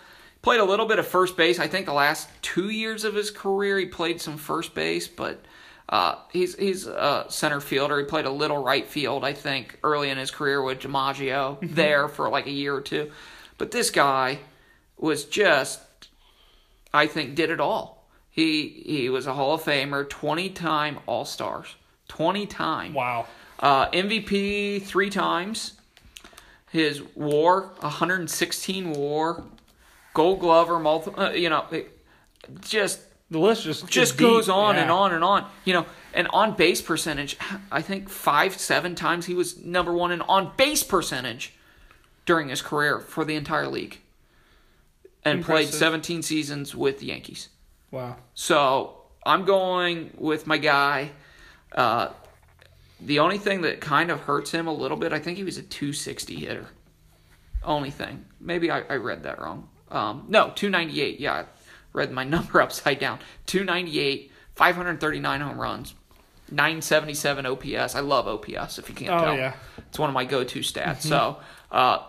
[0.41, 1.57] Played a little bit of first base.
[1.57, 5.41] I think the last two years of his career he played some first base, but
[5.87, 7.97] uh, he's he's a center fielder.
[7.99, 12.09] He played a little right field, I think, early in his career with DiMaggio there
[12.09, 13.09] for like a year or two.
[13.57, 14.39] But this guy
[14.97, 15.79] was just,
[16.93, 18.09] I think, did it all.
[18.29, 21.75] He he was a Hall of Famer, twenty time All Stars,
[22.09, 22.93] twenty time.
[22.93, 23.27] wow.
[23.59, 25.73] Uh, MVP three times.
[26.73, 29.43] His WAR, 116 WAR,
[30.15, 31.95] Gold Glover, multi, uh, you know, it
[32.61, 32.99] just
[33.29, 34.55] The list just just goes deep.
[34.55, 34.81] on Yeah.
[34.81, 35.45] and on and on.
[35.65, 37.37] You know, and on base percentage,
[37.71, 41.53] I think five, seven times he was number one in on base percentage
[42.25, 43.99] during his career for the entire league,
[45.23, 47.49] and played 17 seasons with the Yankees.
[47.91, 48.15] Wow.
[48.33, 51.11] So I'm going with my guy.
[51.71, 52.09] Uh,
[53.01, 55.57] the only thing that kind of hurts him a little bit, I think he was
[55.57, 56.67] a 260 hitter.
[57.63, 58.25] Only thing.
[58.39, 59.69] Maybe I, I read that wrong.
[59.91, 61.19] Um, no, 298.
[61.19, 61.45] Yeah, I
[61.93, 63.19] read my number upside down.
[63.45, 65.93] 298, 539 home runs,
[66.51, 67.95] 977 OPS.
[67.95, 69.35] I love OPS, if you can't Oh, tell.
[69.35, 69.53] yeah.
[69.89, 71.01] It's one of my go to stats.
[71.01, 71.37] So,
[71.71, 71.99] uh,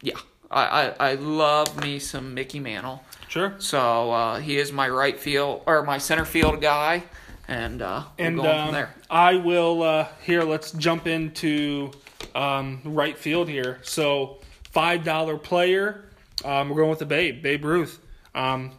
[0.00, 0.14] yeah,
[0.50, 0.64] I,
[0.98, 3.02] I, I love me some Mickey Mantle.
[3.28, 3.54] Sure.
[3.58, 7.02] So uh, he is my right field or my center field guy,
[7.48, 8.94] and uh, we'll And go um, from there.
[9.10, 10.42] I will uh, here.
[10.42, 11.90] Let's jump into
[12.34, 13.78] um, right field here.
[13.82, 14.38] So
[14.70, 16.04] five dollar player.
[16.44, 18.00] Um, we're going with the Babe, Babe Ruth.
[18.34, 18.72] Um,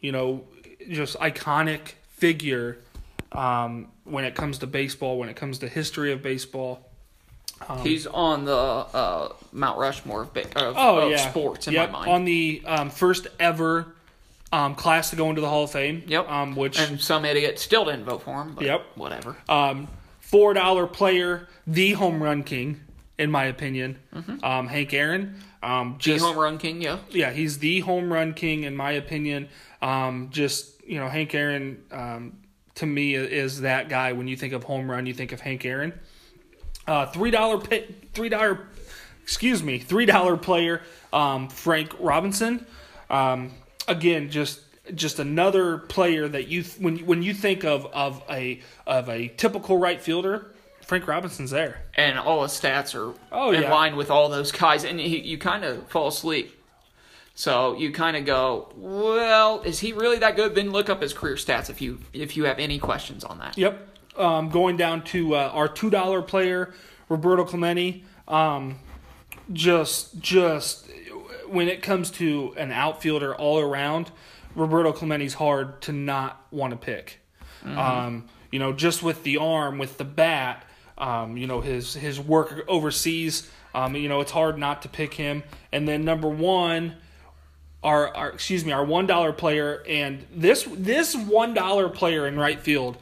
[0.00, 0.44] you know,
[0.90, 2.78] just iconic figure
[3.32, 5.18] um, when it comes to baseball.
[5.18, 6.82] When it comes to history of baseball.
[7.82, 11.90] He's on the uh, Mount Rushmore of, ba- of, Oh of yeah, sports in yep.
[11.90, 12.10] my mind.
[12.10, 13.95] On the um, first ever
[14.52, 16.02] um, class to go into the Hall of Fame.
[16.06, 16.28] Yep.
[16.30, 18.54] Um, which and some idiot still didn't vote for him.
[18.54, 18.86] But Yep.
[18.94, 19.36] Whatever.
[19.48, 19.88] um,
[20.20, 22.80] four dollar player, the home run king,
[23.18, 23.98] in my opinion.
[24.42, 25.36] Um, Hank Aaron.
[25.62, 26.18] Um, Mm-hmm.
[26.18, 26.80] The home run king.
[26.80, 26.98] Yeah.
[27.10, 29.48] yeah, he's the home run king in my opinion.
[29.82, 32.38] Um, just you know, Hank Aaron um,
[32.76, 34.12] to me is that guy.
[34.12, 35.92] When you think of home run, you think of Hank Aaron.
[36.86, 37.60] Uh, three dollar
[38.14, 38.60] three dollar,
[39.24, 40.82] excuse me, three dollar player,
[41.12, 42.64] um, Frank Robinson.
[43.10, 43.50] Um,
[43.88, 44.60] again, just
[44.94, 49.78] just another player that you when when you think of of a of a typical
[49.78, 50.46] right fielder,
[50.82, 51.82] Frank Robinson's there.
[51.94, 53.72] And all his stats are Oh, in yeah.
[53.72, 56.52] line with all those guys, and he, you kind of fall asleep.
[57.34, 60.54] So you kind of go, well, is he really that good?
[60.54, 63.58] Then look up his career stats if you if you have any questions on that.
[63.58, 63.88] Yep.
[64.16, 66.72] Um, going down to uh, our two dollar player,
[67.10, 68.04] Roberto Clemente.
[68.26, 68.78] Um,
[69.52, 70.85] just just
[71.48, 74.10] when it comes to an outfielder all around,
[74.54, 77.20] Roberto Clemente's hard to not want to pick.
[77.64, 80.64] Um, you know, just with the arm, with the bat,
[80.98, 83.50] um, you know his his work overseas.
[83.74, 85.42] Um, you know, it's hard not to pick him.
[85.72, 86.94] And then number one,
[87.82, 92.38] our, our excuse me, our one dollar player, and this this one dollar player in
[92.38, 92.96] right field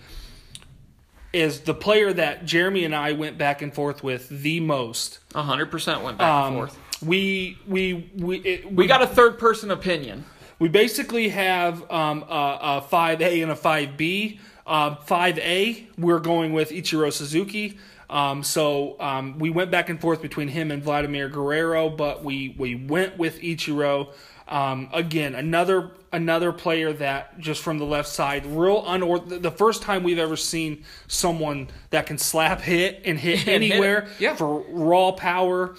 [1.33, 5.19] is the player that Jeremy and I went back and forth with the most.
[5.35, 6.79] hundred percent went back and Um, forth.
[7.05, 10.25] We we we it, We got a third person opinion.
[10.59, 14.39] we basically have um, a, a 5A and a 5B.
[14.67, 17.79] Um, 5A, we're going with Ichiro Suzuki.
[18.09, 22.55] Um, so um, we went back and forth between him and Vladimir Guerrero, but we,
[22.59, 24.13] we went with Ichiro.
[24.47, 29.43] Um, again, another another player that just from the left side, real unor.
[29.43, 33.73] The first time we've ever seen someone that can slap hit and hit And hit
[33.73, 34.37] anywhere Yeah.
[34.37, 35.75] for raw power.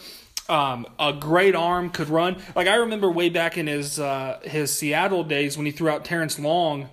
[0.47, 2.37] Um, a great arm could run.
[2.55, 6.05] Like I remember way back in his uh, his Seattle days when he threw out
[6.05, 6.89] Terrence Long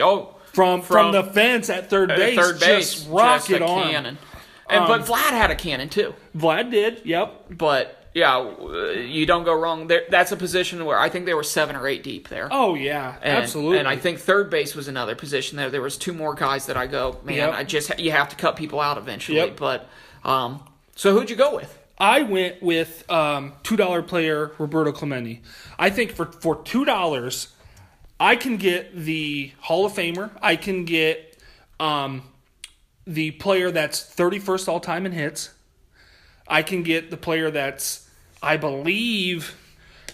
[0.00, 3.66] Oh, from from, From- the fence at third at base, third base, just rocket a
[3.66, 3.88] arm.
[3.88, 4.18] cannon.
[4.68, 6.14] And Um, but Vlad had a cannon too.
[6.36, 7.02] Vlad did.
[7.04, 7.44] Yep.
[7.50, 8.50] But yeah,
[8.96, 10.02] you don't go wrong there.
[10.10, 12.48] That's a position where I think they were seven or eight deep there.
[12.50, 13.78] Oh yeah, And, absolutely.
[13.78, 15.70] And I think third base was another position there.
[15.70, 17.54] There was two more guys that I go, man, Yep.
[17.54, 19.38] I just you have to cut people out eventually.
[19.38, 19.56] Yep.
[19.56, 19.88] But
[20.24, 20.62] um,
[20.96, 21.78] so who'd you go with?
[21.98, 25.42] I went with um, two dollar player Roberto Clemente.
[25.78, 27.48] I think for for two dollars,
[28.20, 30.30] I can get the Hall of Famer.
[30.42, 31.38] I can get
[31.80, 32.22] um,
[33.06, 35.50] the player that's thirty first all time in hits.
[36.46, 38.08] I can get the player that's
[38.42, 39.56] I believe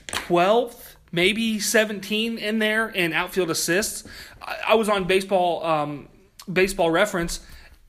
[0.07, 4.05] twelfth, maybe seventeen in there in outfield assists.
[4.41, 6.09] I, I was on baseball um,
[6.51, 7.41] baseball reference.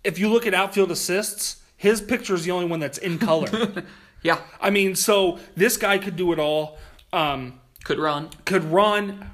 [0.04, 3.84] If you look at outfield assists, his picture is the only one that's in color.
[4.26, 6.78] Yeah, I mean, so this guy could do it all.
[7.12, 9.30] Um, could run, could run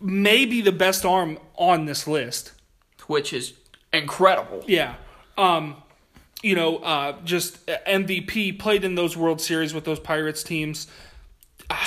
[0.00, 2.50] maybe the best arm on this list.
[3.06, 3.52] which is
[3.92, 4.64] incredible.
[4.66, 4.96] Yeah.
[5.38, 5.76] Um,
[6.42, 10.88] you know, uh, just MVP played in those World Series with those Pirates teams.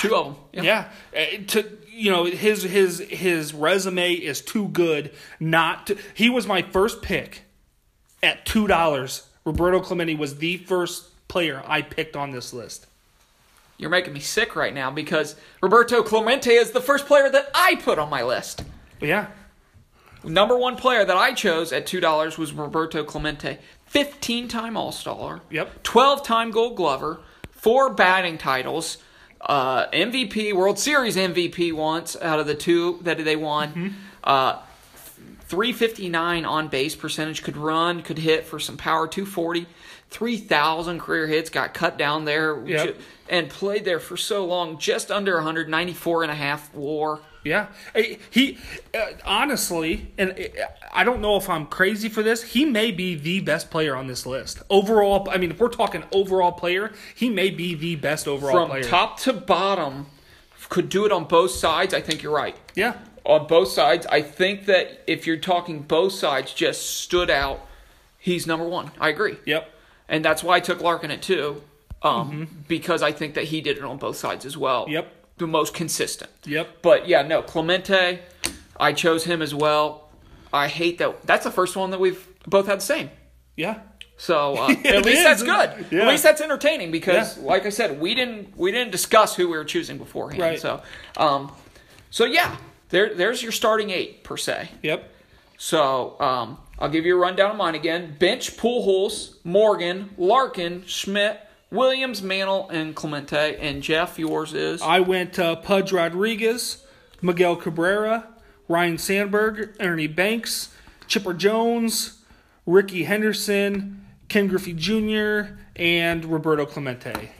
[0.00, 0.64] Two of them.
[0.64, 0.88] Yeah.
[1.14, 5.98] Uh, To you know, his his his resume is too good not to.
[6.14, 7.42] He was my first pick
[8.22, 9.25] at two dollars.
[9.46, 12.86] Roberto Clemente was the first player I picked on this list.
[13.78, 17.76] You're making me sick right now because Roberto Clemente is the first player that I
[17.76, 18.64] put on my list.
[19.00, 19.28] Yeah.
[20.24, 25.82] Number one player that I chose at two dollars was Roberto Clemente, fifteen-time All-Star, Yep.
[25.84, 27.20] twelve-time Gold Glover,
[27.52, 28.98] four batting titles,
[29.42, 33.68] uh, MVP, World Series MVP once out of the two that they won.
[33.68, 33.88] Mm-hmm.
[34.24, 34.58] Uh,
[35.48, 39.66] 359 on base percentage, could run, could hit for some power, 240,
[40.10, 42.96] 3,000 career hits, got cut down there, Yep.
[43.28, 47.20] and played there for so long, just under 194 and a half war.
[47.44, 47.66] Yeah,
[48.30, 48.58] he
[48.92, 52.42] uh, honestly, and uh, I don't know if I'm crazy for this.
[52.42, 55.28] He may be the best player on this list overall.
[55.30, 58.82] I mean, if we're talking overall player, he may be the best overall From player.
[58.82, 60.06] top to bottom,
[60.68, 61.94] could do it on both sides.
[61.94, 62.56] I think you're right.
[62.74, 62.94] yeah,
[63.26, 67.66] On both sides, I think that if you're talking both sides, just stood out.
[68.18, 68.90] He's number one.
[69.00, 69.36] I agree.
[69.44, 69.70] yep,
[70.08, 71.62] And that's why I took Larkin at two,
[72.02, 74.82] um, because I think that he did it on both sides as well.
[74.84, 74.92] Mm-hmm.
[74.92, 75.12] Yep.
[75.38, 76.30] The most consistent.
[76.44, 76.78] yep.
[76.82, 78.20] But yeah, no, Clemente,
[78.78, 80.08] I chose him as well.
[80.52, 81.26] I hate that.
[81.26, 83.10] That's the first one that we've both had the same.
[83.56, 83.80] Yeah.
[84.16, 85.86] So uh, at least is, that's good.
[85.90, 86.02] Yeah.
[86.02, 87.44] At least that's entertaining because, Yeah.
[87.44, 90.40] like I said, we didn't we didn't discuss who we were choosing beforehand.
[90.42, 90.58] Right.
[90.60, 90.80] So,
[91.18, 91.52] um,
[92.10, 92.56] so yeah,
[92.90, 94.70] there there's your starting eight per se.
[94.82, 95.12] Yep.
[95.58, 101.40] So um, I'll give you a rundown of mine again: Bench, Pujols, Morgan, Larkin, Schmidt,
[101.70, 103.56] Williams, Mantle, and Clemente.
[103.56, 106.84] And Jeff, yours is I went uh, Pudge Rodriguez,
[107.22, 108.28] Miguel Cabrera,
[108.68, 110.74] Ryne Sandberg, Ernie Banks,
[111.06, 112.22] Chipper Jones,
[112.66, 117.30] Rickey Henderson, Ken Griffey Jr., and Roberto Clemente.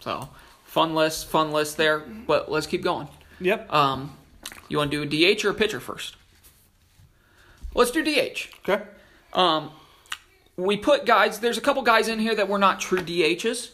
[0.00, 0.28] so
[0.64, 2.00] fun list, fun list there.
[2.00, 3.08] But let's keep going.
[3.40, 3.72] Yep.
[3.72, 4.16] Um,
[4.68, 6.16] you want to do a DH or a pitcher first?
[7.74, 8.48] Let's do DH.
[8.68, 8.82] okay.
[9.32, 9.70] Um,
[10.56, 11.38] we put guys.
[11.40, 13.70] There's a couple guys in here that were not true DHs,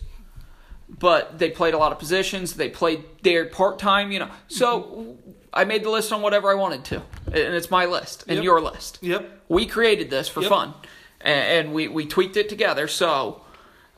[0.89, 2.55] but they played a lot of positions.
[2.55, 4.13] They played there part time.
[4.13, 5.17] You know, so
[5.53, 6.97] I made the list on whatever I wanted to,
[7.27, 8.45] and it's my list and Yep.
[8.45, 8.99] your list.
[9.01, 9.45] Yep.
[9.49, 10.51] We created this for Yep.
[10.51, 10.75] fun,
[11.23, 12.87] and, and we we tweaked it together.
[12.87, 13.41] So,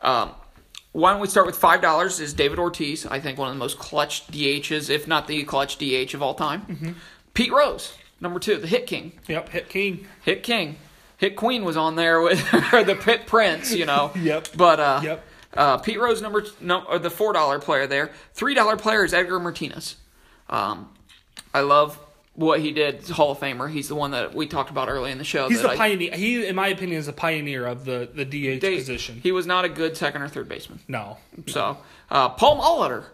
[0.01, 0.31] um,
[0.93, 2.21] why don't we start with five dollars?
[2.21, 3.07] Is David Ortiz?
[3.07, 6.35] I think one of the most clutch DHs, if not the clutch DH of all
[6.35, 6.63] time.
[6.63, 6.93] Mm-hmm.
[7.35, 9.13] Pete Rose, number two, the hit king.
[9.29, 9.49] Yep.
[9.51, 10.07] Hit King.
[10.23, 10.77] Hit King.
[11.19, 14.13] Hit Queen was on there with the Pit Prince, you know.
[14.17, 14.49] Yep.
[14.57, 15.25] But uh, Yep.
[15.55, 18.11] uh, Pete Rose number no, or the four dollar player there.
[18.33, 19.97] Three dollar player is Edgar Martinez.
[20.49, 20.89] Um,
[21.53, 21.99] I love
[22.39, 23.07] what he did.
[23.09, 23.69] Hall of Famer.
[23.71, 25.49] He's the one that we talked about early in the show.
[25.49, 26.13] He's that the I- pioneer.
[26.15, 29.21] He, in my opinion, is a pioneer of the, the DH they- position.
[29.23, 30.79] He was not a good second or third baseman.
[30.87, 31.19] no.
[31.49, 31.79] So
[32.11, 33.05] uh, Paul Molitor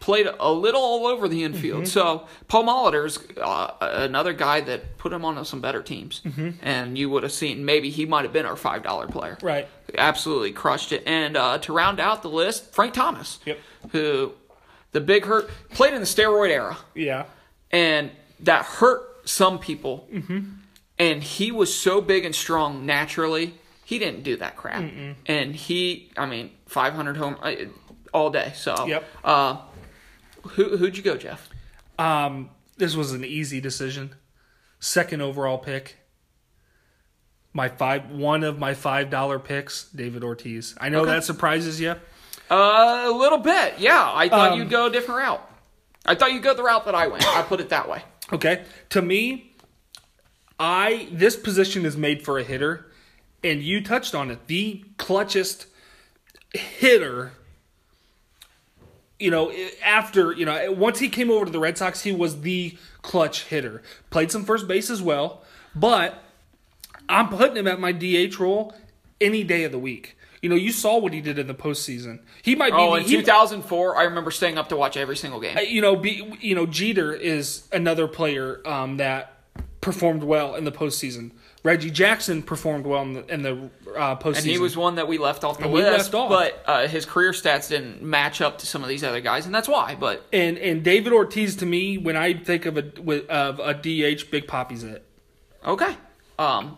[0.00, 1.84] played a little all over the infield.
[1.84, 1.86] Mm-hmm.
[1.86, 6.50] So Paul Molitor's uh, another guy that put him on some better teams, Mm-hmm.
[6.60, 9.38] and you would have seen maybe he might have been our five dollar player.
[9.40, 9.66] Right.
[9.96, 11.04] Absolutely crushed it.
[11.06, 13.58] And uh, to round out the list, Frank Thomas, Yep.
[13.92, 14.32] who
[14.92, 17.24] the big hurt played in the steroid era, Yeah.
[17.70, 18.10] and
[18.40, 20.08] that hurt some people.
[20.12, 20.40] Mm-hmm.
[20.98, 23.54] And he was so big and strong naturally.
[23.84, 24.84] He didn't do that crap.
[25.26, 27.52] And he, I mean, 500 home uh,
[28.12, 28.52] all day.
[28.54, 29.04] So, Yep.
[29.24, 29.56] uh,
[30.42, 31.48] who who'd you go, Jeff?
[31.98, 34.14] Um, this was an easy decision.
[34.78, 35.96] Second overall pick.
[37.52, 40.74] My five, one of my five dollar picks, David Ortiz.
[40.80, 41.12] I know Okay.
[41.12, 41.94] that surprises you.
[42.50, 43.74] Uh, a little bit.
[43.78, 45.50] Yeah, I thought Um, you'd go a different route.
[46.04, 47.26] I thought you'd go the route that I went.
[47.26, 48.02] I put it that way.
[48.32, 48.64] Okay.
[48.90, 49.52] To me,
[50.58, 52.86] I this position is made for a hitter,
[53.42, 54.46] and you touched on it.
[54.46, 55.66] The clutchest
[56.52, 57.32] hitter.
[59.18, 59.52] You know,
[59.82, 63.44] after you know, once he came over to the Red Sox, he was the clutch
[63.44, 63.82] hitter.
[64.10, 65.42] Played some first base as well,
[65.74, 66.22] but
[67.08, 68.74] I'm putting him at my DH role
[69.20, 70.16] any day of the week.
[70.44, 72.18] You know, you saw what he did in the postseason.
[72.42, 72.76] He might be.
[72.78, 75.56] Oh, the- in he- 2004, I remember staying up to watch every single game.
[75.56, 79.38] uh, you know, be, you know, Jeter is another player um, that
[79.80, 81.30] performed well in the postseason.
[81.62, 84.36] Reggie Jackson performed well in the, in the uh, postseason.
[84.36, 86.28] and he was one that we left off the And we list, left off.
[86.28, 89.54] but uh, his career stats didn't match up to some of these other guys, and
[89.54, 89.94] that's why.
[89.94, 92.84] But and and David Ortiz to me, when I think of a
[93.30, 95.06] of a DH, Big Papi's it.
[95.64, 95.96] Okay.
[96.38, 96.76] Um,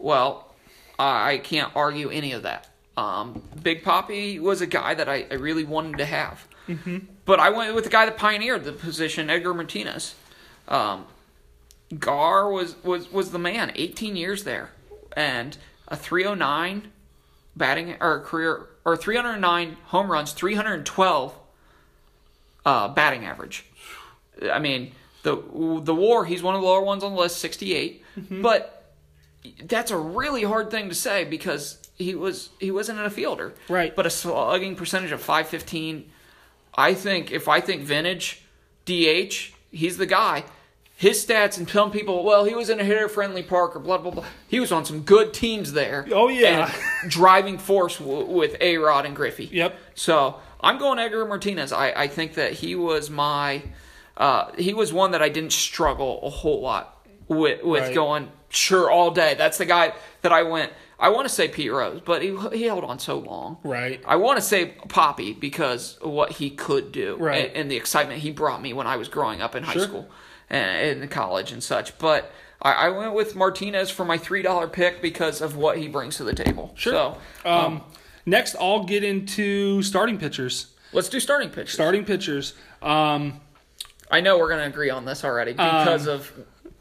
[0.00, 0.52] well,
[0.98, 2.64] I can't argue any of that.
[2.98, 6.48] Um, Big Papi was a guy that I, I really wanted to have.
[6.66, 6.98] Mm-hmm.
[7.24, 10.16] But I went with the guy that pioneered the position, Edgar Martinez.
[10.66, 11.06] Um,
[11.96, 14.70] Gar was, was, was the man, 18 years there.
[15.16, 16.90] And a 309
[17.56, 21.38] batting, or career, or 309 home runs, 312
[22.66, 23.64] uh, batting average.
[24.42, 24.90] I mean,
[25.22, 25.36] the
[25.82, 28.04] the war, he's one of the lower ones on the list, 68.
[28.16, 28.42] Mm-hmm.
[28.42, 28.92] But
[29.62, 33.54] that's a really hard thing to say because he was he wasn't a fielder.
[33.68, 33.94] Right.
[33.94, 36.10] But a slugging percentage of 515.
[36.74, 38.42] I think if I think vintage
[38.86, 40.44] DH, he's the guy.
[40.96, 43.98] His stats and some people, well, he was in a hitter friendly park or blah
[43.98, 44.24] blah blah.
[44.48, 46.06] He was on some good teams there.
[46.12, 46.72] Oh, yeah.
[47.02, 49.44] And driving force w- with A Rod and Griffey.
[49.52, 49.76] Yep.
[49.94, 51.72] So I'm going Edgar Martinez.
[51.72, 53.62] I, I think that he was my
[54.16, 57.94] uh, he was one that I didn't struggle a whole lot with with Right.
[57.94, 59.34] going sure all day.
[59.34, 59.92] That's the guy
[60.22, 60.72] that I went.
[61.00, 63.58] I want to say Pete Rose, but he he held on so long.
[63.62, 64.00] Right.
[64.06, 67.46] I want to say Papi because of what he could do Right.
[67.48, 69.82] and, and the excitement he brought me when I was growing up in high Sure.
[69.82, 70.10] school
[70.50, 71.96] and in college and such.
[71.98, 75.86] But I, I went with Martinez for my three dollar pick because of what he
[75.88, 76.72] brings to the table.
[76.76, 77.16] Sure.
[77.44, 77.82] So Um,
[78.26, 80.66] next, I'll get into starting pitchers.
[80.92, 81.74] let's do starting pitchers.
[81.74, 82.54] Starting pitchers.
[82.82, 83.40] Um,
[84.10, 86.32] I know we're going to agree on this already because of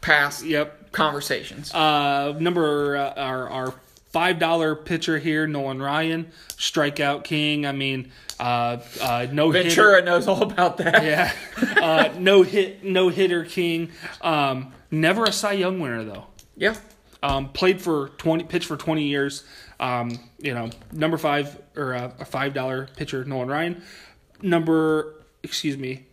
[0.02, 0.92] past yep.
[0.92, 1.74] conversations.
[1.74, 3.74] Uh, number uh, our our
[4.18, 7.68] five dollar pitcher here, Nolan Ryan, strikeout king.
[7.68, 9.70] I mean, uh, uh, no hitter.
[9.70, 11.04] Ventura knows all about that.
[11.04, 11.32] Yeah,
[11.80, 13.92] uh, no hit, no hitter king.
[14.22, 16.26] Um, never a Cy Young winner though.
[16.56, 16.76] Yeah.
[17.22, 19.44] Um, played for twenty, pitched for twenty years.
[19.80, 23.84] Um, you know, number five or uh, a five dollar pitcher, Nolan Ryan.
[24.42, 25.14] Number,
[25.44, 26.07] excuse me,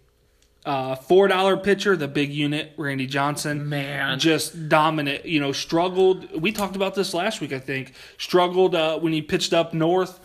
[0.65, 3.69] uh, four dollar pitcher, the big unit, Randy Johnson.
[3.69, 4.19] Man.
[4.19, 5.25] just dominant.
[5.27, 6.41] You know, struggled.
[6.41, 7.93] We talked about this last week, I think.
[8.19, 10.21] Struggled uh, when he pitched up north.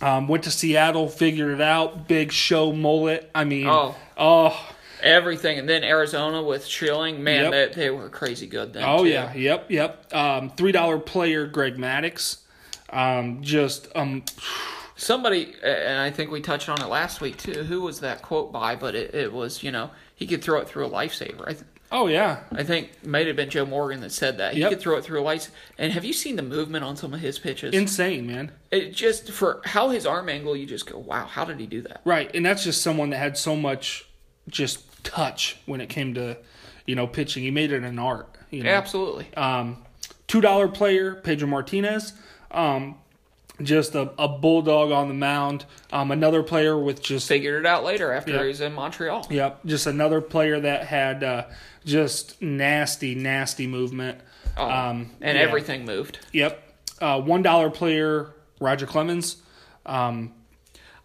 [0.00, 2.08] Um, went to Seattle, figured it out.
[2.08, 3.30] Big show mullet.
[3.34, 3.94] I mean, Oh.
[4.16, 4.68] oh,
[5.00, 7.74] Everything, and then Arizona with Schilling, man, Yep.
[7.74, 8.84] they, they were crazy good then.
[8.86, 9.10] Oh too.
[9.10, 10.12] yeah, yep, yep.
[10.14, 12.38] Um, Three dollar player Greg Maddux.
[12.90, 14.22] Um, just um,
[15.02, 17.64] Somebody, and I think we touched on it last week too.
[17.64, 18.76] Who was that quote by?
[18.76, 21.42] But it, it was, you know, he could throw it through a lifesaver.
[21.42, 24.54] I, th- oh yeah, I think it might have been Joe Morgan that said that
[24.54, 24.70] he Yep.
[24.70, 25.50] could throw it through a life.
[25.76, 27.74] And have you seen the movement on some of his pitches?
[27.74, 28.52] insane man.
[28.70, 31.82] it just for how his arm angle, you just go, wow, how did he do
[31.82, 32.00] that?
[32.04, 34.06] Right, and that's just someone that had so much
[34.48, 36.36] just touch when it came to,
[36.86, 37.42] you know, pitching.
[37.42, 38.28] He made it an art.
[38.50, 38.70] You know?
[38.70, 39.34] Absolutely.
[39.36, 39.78] Um,
[40.28, 42.12] two dollar player Pedro Martinez.
[42.52, 42.96] Um,
[43.64, 45.64] just a, a bulldog on the mound.
[45.92, 48.40] Um, another player with just Figured it out later after Yep.
[48.42, 49.26] he was in Montreal.
[49.30, 51.44] Yep, just another player that had uh,
[51.84, 54.18] just nasty, nasty movement.
[54.56, 55.42] Oh, Um, and yeah.
[55.44, 56.18] everything moved.
[56.32, 56.62] Yep,
[57.00, 59.36] uh, one dollar player Roger Clemens.
[59.86, 60.32] Um,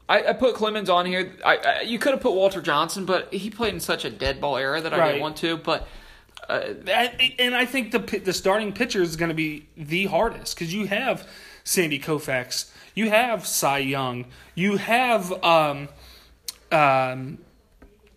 [0.10, 1.34] I, I put Clemens on here.
[1.46, 4.40] I, I you could have put Walter Johnson, but he played in such a dead
[4.40, 5.08] ball era that I Right.
[5.10, 5.58] didn't want to.
[5.58, 5.88] But
[6.50, 10.74] I- and I think the the starting pitcher is going to be the hardest because
[10.74, 11.28] you have
[11.68, 15.90] Sandy Koufax, you have Cy Young, you have um,
[16.72, 17.40] um,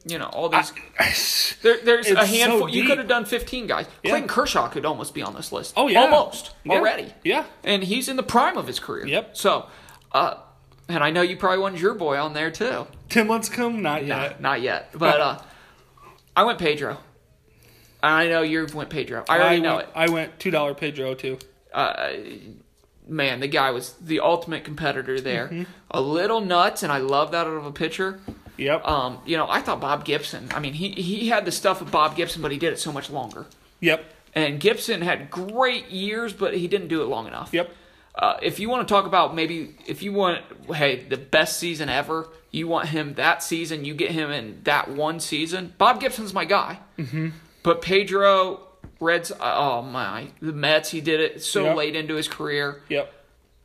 [0.07, 0.73] you know all these.
[1.63, 2.69] There, there's a so handful.
[2.71, 3.87] you could have done 15 guys.
[4.03, 4.13] Yeah.
[4.13, 5.75] Clayton Kershaw could almost be on this list.
[5.77, 6.01] Oh, yeah.
[6.03, 6.75] almost Yeah.
[6.75, 7.13] already.
[7.23, 7.45] Yeah.
[7.65, 9.07] and he's in the prime of his career.
[9.07, 9.37] Yep.
[9.37, 9.67] So,
[10.13, 10.37] uh,
[10.89, 12.87] and I know you probably wanted your boy on there too.
[13.11, 14.41] Tim Lincecum, not Nah, yet.
[14.41, 14.89] not yet.
[14.95, 15.39] But uh,
[16.35, 16.97] I went Pedro.
[18.03, 19.25] I know you went Pedro.
[19.29, 19.95] I already know went, it.
[19.97, 21.37] I went two dollar Pedro too.
[21.75, 22.11] Uh,
[23.11, 25.49] man, the guy was the ultimate competitor there.
[25.49, 25.65] Mm-hmm.
[25.91, 28.21] A little nuts, and I love that out of a pitcher.
[28.57, 28.87] Yep.
[28.87, 30.49] Um, you know, I thought Bob Gibson.
[30.55, 32.93] I mean, he he had the stuff of Bob Gibson, but he did it so
[32.93, 33.47] much longer.
[33.81, 34.05] yep.
[34.33, 37.53] And Gibson had great years, but he didn't do it long enough.
[37.53, 37.69] Yep.
[38.15, 40.43] Uh, if you want to talk about maybe if you want,
[40.73, 44.89] hey, the best season ever, you want him that season, you get him in that
[44.89, 45.75] one season.
[45.79, 46.79] Bob Gibson's my guy.
[46.99, 47.31] Mm-hmm.
[47.63, 48.61] But Pedro,
[49.01, 51.77] Reds, oh my, the Mets, he did it so Yep.
[51.77, 52.83] late into his career.
[52.91, 53.13] Yep.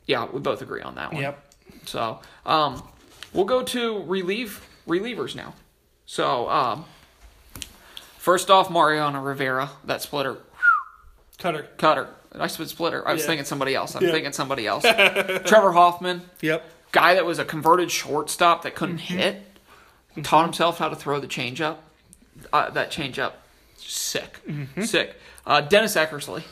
[0.06, 1.22] Yeah, we both agree on that one.
[1.22, 1.54] Yep.
[1.84, 2.82] So, um,
[3.32, 5.54] we'll go to relieve relievers now.
[6.06, 6.84] So, um,
[8.18, 10.38] first off, Mariano Rivera, that splitter,
[11.38, 11.68] Cutter.
[11.76, 12.08] cutter.
[12.38, 13.06] I said splitter.
[13.06, 13.26] I was Yeah.
[13.28, 13.94] thinking somebody else.
[13.94, 14.82] I'm thinking somebody else.
[15.46, 16.64] Trevor Hoffman, Yep.
[16.92, 19.18] guy that was a converted shortstop that couldn't Mm-hmm.
[19.18, 19.42] hit,
[20.22, 21.76] taught himself how to throw the changeup.
[22.52, 23.32] Uh, that changeup,
[23.76, 24.82] sick, Mm-hmm.
[24.82, 25.16] sick.
[25.46, 26.42] Uh, Dennis Eckersley,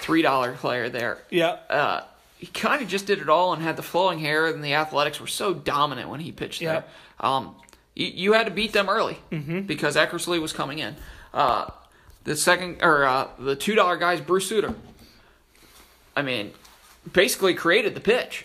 [0.00, 1.18] three dollar player there.
[1.30, 1.56] Yeah.
[1.70, 2.02] Uh,
[2.36, 5.20] he kind of just did it all and had the flowing hair, and the Athletics
[5.20, 6.84] were so dominant when he pitched there.
[7.18, 7.56] Um,
[7.96, 9.18] you, you had to beat them early
[9.66, 10.94] because Eckersley was coming in.
[11.34, 11.70] Uh,
[12.24, 14.74] the second or uh, the two dollar guys, Bruce Sutter.
[16.14, 16.52] I mean,
[17.12, 18.44] basically created the pitch.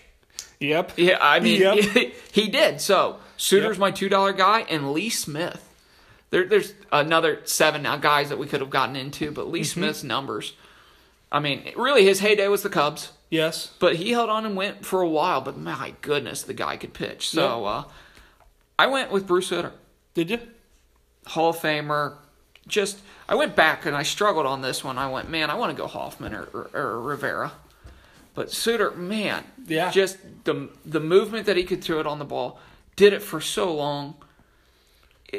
[0.60, 0.92] Yep.
[0.96, 2.12] Yeah, I mean, Yep.
[2.32, 2.80] he did.
[2.80, 3.78] So Sutter's Yep.
[3.78, 5.63] my two dollar guy, and Lee Smith.
[6.34, 9.52] There, there's another seven guys that we could have gotten into, but Mm-hmm.
[9.52, 10.54] Lee Smith's numbers.
[11.30, 13.72] I mean, really, his heyday was the Cubs, Yes.
[13.78, 15.40] but he held on and went for a while.
[15.42, 17.28] But my goodness, the guy could pitch.
[17.28, 17.84] So uh,
[18.76, 19.74] I went with Bruce Sutter,
[20.14, 20.40] Did you?
[21.26, 22.16] Hall of Famer.
[22.66, 24.98] Just I went back and I struggled on this one.
[24.98, 27.52] I went, man, I want to go Hoffman or, or, or Rivera.
[28.34, 29.92] But Sutter, man, Yeah.
[29.92, 32.58] just the the movement that he could throw it on the ball,
[32.96, 34.14] did it for so long.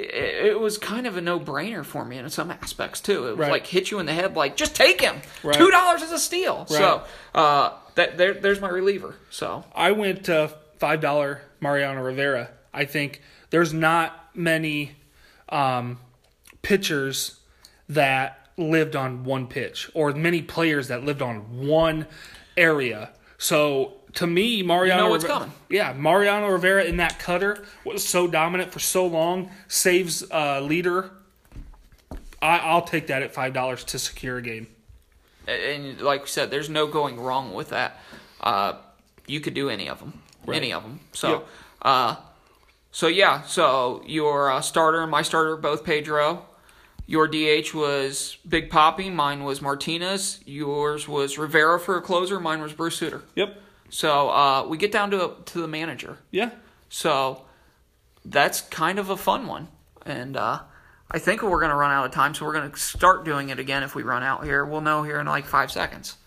[0.03, 3.27] It, it was kind of a no brainer for me in some aspects too.
[3.27, 3.51] It was Right.
[3.51, 5.21] like hit you in the head, like just take him.
[5.43, 5.55] Right.
[5.55, 6.59] Two dollars is a steal.
[6.59, 6.69] Right.
[6.69, 9.15] So uh, that there, there's my reliever.
[9.29, 12.49] So I went to five dollar Mariano Rivera.
[12.73, 14.91] I think there's not many
[15.49, 15.99] um,
[16.61, 17.39] pitchers
[17.89, 22.07] that lived on one pitch, or many players that lived on one
[22.57, 23.09] area.
[23.37, 25.51] So to me, Mariano, You know what's Rive- coming.
[25.69, 31.11] Yeah, Mariano Rivera in that cutter was so dominant for so long, saves uh, leader.
[32.41, 34.67] I, I'll take that at five dollars to secure a game.
[35.47, 37.99] and like we said, there's no going wrong with that.
[38.41, 38.73] Uh,
[39.27, 40.99] you could do any of them, any of them.
[41.13, 41.47] So, Yep.
[41.81, 42.15] uh,
[42.91, 43.41] so yeah.
[43.43, 46.45] So your uh, starter and my starter both Pedro.
[47.07, 49.13] Your DH was Big Papi.
[49.13, 50.39] Mine was Martinez.
[50.45, 52.39] Yours was Rivera for a closer.
[52.39, 53.21] Mine was Bruce Sutter.
[53.35, 53.61] Yep.
[53.89, 56.17] So uh, we get down to to the manager.
[56.31, 56.51] Yeah.
[56.89, 57.45] So
[58.23, 59.67] that's kind of a fun one,
[60.05, 60.61] and uh,
[61.11, 63.49] I think we're going to run out of time, so we're going to start doing
[63.49, 64.65] it again if we run out here.
[64.65, 66.17] We'll know here in like five seconds.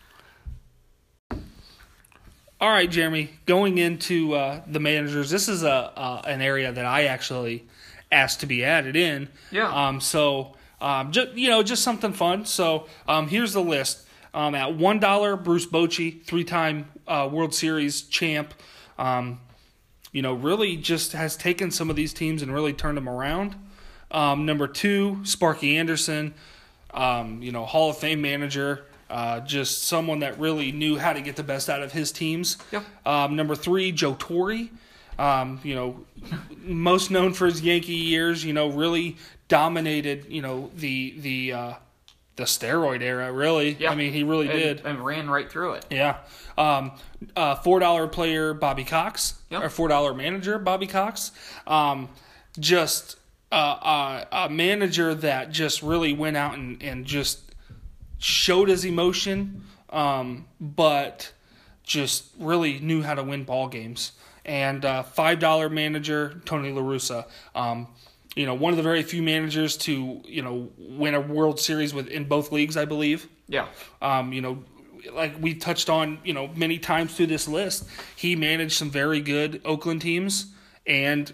[2.61, 3.31] All right, Jeremy.
[3.47, 7.67] Going into uh, the managers, this is a uh, an area that I actually
[8.11, 9.29] asked to be added in.
[9.51, 9.69] Yeah.
[9.71, 10.01] Um.
[10.01, 12.47] So, um, just you know, just something fun.
[12.47, 14.07] So, um, here's the list.
[14.35, 18.55] Um, at one dollar, Bruce Bochy, three-time uh, World Series champ.
[18.99, 19.41] Um,
[20.13, 23.57] you know, really just has taken some of these teams and really turned them around.
[24.11, 26.35] Um, number two, Sparky Anderson.
[26.93, 28.87] Um, you know, Hall of Fame manager.
[29.11, 32.59] Uh, just someone that really knew how to get the best out of his teams.
[32.73, 32.85] Yep.
[33.07, 34.69] Um, number three, Joe Torre.
[35.19, 36.05] Um, you know,
[36.57, 38.45] most known for his Yankee years.
[38.45, 39.17] You know, really
[39.49, 40.27] dominated.
[40.29, 41.75] You know the the uh,
[42.39, 43.31] the steroid era.
[43.31, 43.77] Really.
[43.79, 43.91] Yeah.
[43.91, 44.87] I mean, he really and, did.
[44.87, 45.85] and ran right through it.
[45.91, 46.19] Yeah.
[46.57, 46.93] Um,
[47.37, 49.63] uh, four dollar player Bobby Cox Yep.
[49.63, 51.33] or four dollar manager Bobby Cox.
[51.67, 52.09] Um,
[52.59, 53.17] just
[53.53, 57.41] uh, uh, a manager that just really went out and, and just
[58.19, 61.33] showed his emotion, um, but
[61.83, 64.13] just really knew how to win ball games.
[64.45, 67.27] And uh, five dollar manager Tony La Russa.
[67.55, 67.89] Um,
[68.39, 71.93] you know, one of the very few managers to you know win a World Series
[71.93, 73.29] with in both leagues, I believe.
[73.49, 73.67] Yeah.
[74.01, 74.63] Um, you know,
[75.13, 79.21] like we touched on, you know, many times through this list, he managed some very
[79.21, 80.53] good Oakland teams
[80.87, 81.33] and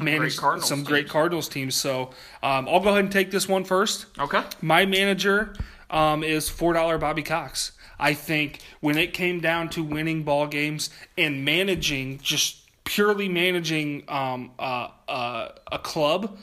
[0.00, 1.08] managed Cardinals some great.
[1.08, 1.74] Cardinals teams.
[1.74, 2.10] So
[2.40, 4.06] um, I'll go ahead and take this one first.
[4.16, 4.44] Okay.
[4.62, 5.54] My manager
[5.90, 7.72] um, is four dollar Bobby Cox.
[7.98, 12.57] I think when it came down to winning ball games and managing, just
[12.88, 16.38] purely managing um, uh, uh, a club,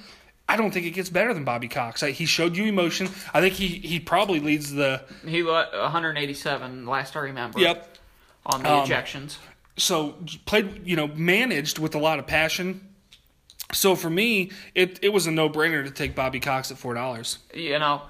[0.48, 2.04] I don't think it gets better than Bobby Cox.
[2.04, 3.08] I, he showed you emotion.
[3.34, 7.60] I think he, he probably leads the He let 187 last I remember.
[7.60, 7.98] yep.
[8.46, 9.38] On the Um, ejections.
[9.76, 10.16] So
[10.46, 12.88] played you know managed with a lot of passion.
[13.74, 16.94] So for me, it it was a no brainer to take Bobby Cox at four
[16.94, 17.40] dollars.
[17.56, 18.04] You know,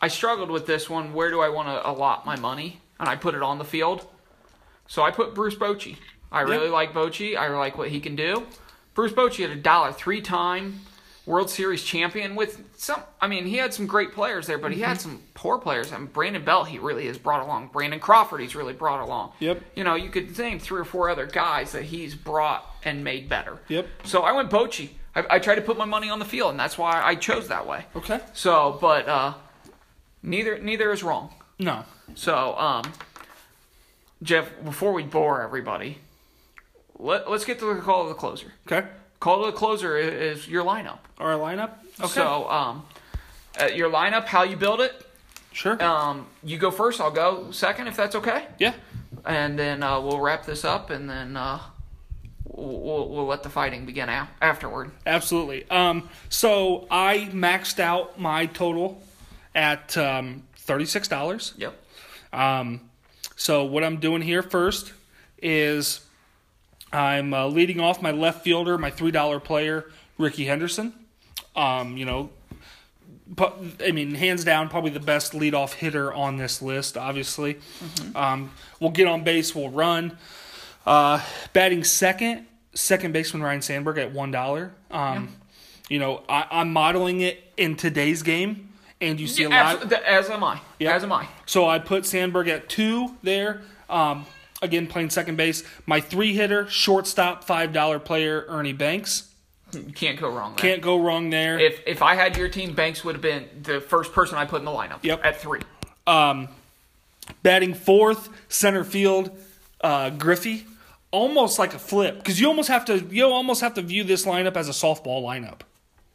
[0.00, 1.12] I struggled with this one.
[1.12, 2.80] Where do I want to allot my money?
[2.98, 4.06] And I put it on the field.
[4.88, 5.96] So I put Bruce Bochy.
[6.32, 7.36] I really like Bochy.
[7.36, 8.46] I like what he can do.
[8.94, 10.80] Bruce Bochy had a dollar three time
[11.24, 13.00] World Series champion with some.
[13.20, 14.88] I mean, he had some great players there, but he Mm-hmm.
[14.88, 15.92] had some poor players.
[15.92, 17.70] I mean, Brandon Belt, he really has brought along.
[17.72, 19.32] Brandon Crawford, he's really brought along.
[19.40, 19.60] Yep.
[19.74, 23.28] You know, you could name three or four other guys that he's brought and made
[23.28, 23.58] better.
[23.68, 23.86] Yep.
[24.04, 24.90] So I went Bochy.
[25.16, 27.48] I, I tried to put my money on the field, and that's why I chose
[27.48, 27.84] that way.
[27.96, 28.20] Okay.
[28.32, 29.34] So, but uh,
[30.22, 31.34] neither neither is wrong.
[31.58, 31.84] No.
[32.14, 32.84] So, um,
[34.22, 35.98] Jeff, before we bore everybody,
[36.98, 38.52] let, let's get to the call of the closer.
[38.66, 38.86] Okay.
[39.20, 40.98] Call of the closer is, is your lineup.
[41.18, 41.70] Our lineup.
[42.00, 42.08] Okay.
[42.08, 42.84] So, um,
[43.60, 44.92] uh, your lineup, how you build it.
[45.52, 45.82] sure.
[45.82, 47.00] Um, you go first.
[47.00, 48.46] I'll go second, if that's okay.
[48.58, 48.74] yeah.
[49.24, 51.58] And then uh, we'll wrap this up, and then uh,
[52.44, 54.90] we'll, we'll let the fighting begin a- afterward.
[55.06, 55.68] Absolutely.
[55.70, 56.08] Um.
[56.28, 59.02] So I maxed out my total
[59.54, 61.54] at um, thirty six dollars.
[61.56, 61.74] Yep.
[62.32, 62.82] Um,
[63.36, 64.92] so what I'm doing here first
[65.42, 66.00] is
[66.96, 70.92] I'm uh, leading off my left fielder, my three dollar player, Rickey Henderson.
[71.54, 72.30] Um, you know,
[73.36, 73.52] pu-
[73.84, 76.96] I mean, hands down, probably the best leadoff hitter on this list.
[76.96, 77.58] Obviously,
[78.14, 80.16] um, we'll get on base, we'll run.
[80.86, 81.20] Uh,
[81.52, 84.72] batting second, second baseman Ryne Sandberg at one dollar.
[84.90, 85.34] Um,
[85.88, 88.70] You know, I, I'm modeling it in today's game,
[89.00, 89.88] and you see a lot.
[89.88, 90.60] Th- as am I.
[90.80, 90.94] Yep.
[90.94, 91.28] As am I.
[91.46, 93.62] So I put Sandberg at two there.
[93.88, 94.26] Um,
[94.62, 95.62] again, playing second base.
[95.86, 99.30] My three hitter, shortstop, five dollar player, Ernie Banks.
[99.72, 100.70] You can't go wrong there.
[100.70, 101.58] Can't go wrong there.
[101.58, 104.60] If if I had your team, Banks would have been the first person I put
[104.60, 105.00] in the lineup.
[105.02, 105.20] Yep.
[105.24, 105.60] At three.
[106.06, 106.48] Um,
[107.42, 109.36] batting fourth, center field,
[109.80, 110.66] uh, Griffey.
[111.12, 114.26] Almost like a flip because you almost have to you almost have to view this
[114.26, 115.60] lineup as a softball lineup.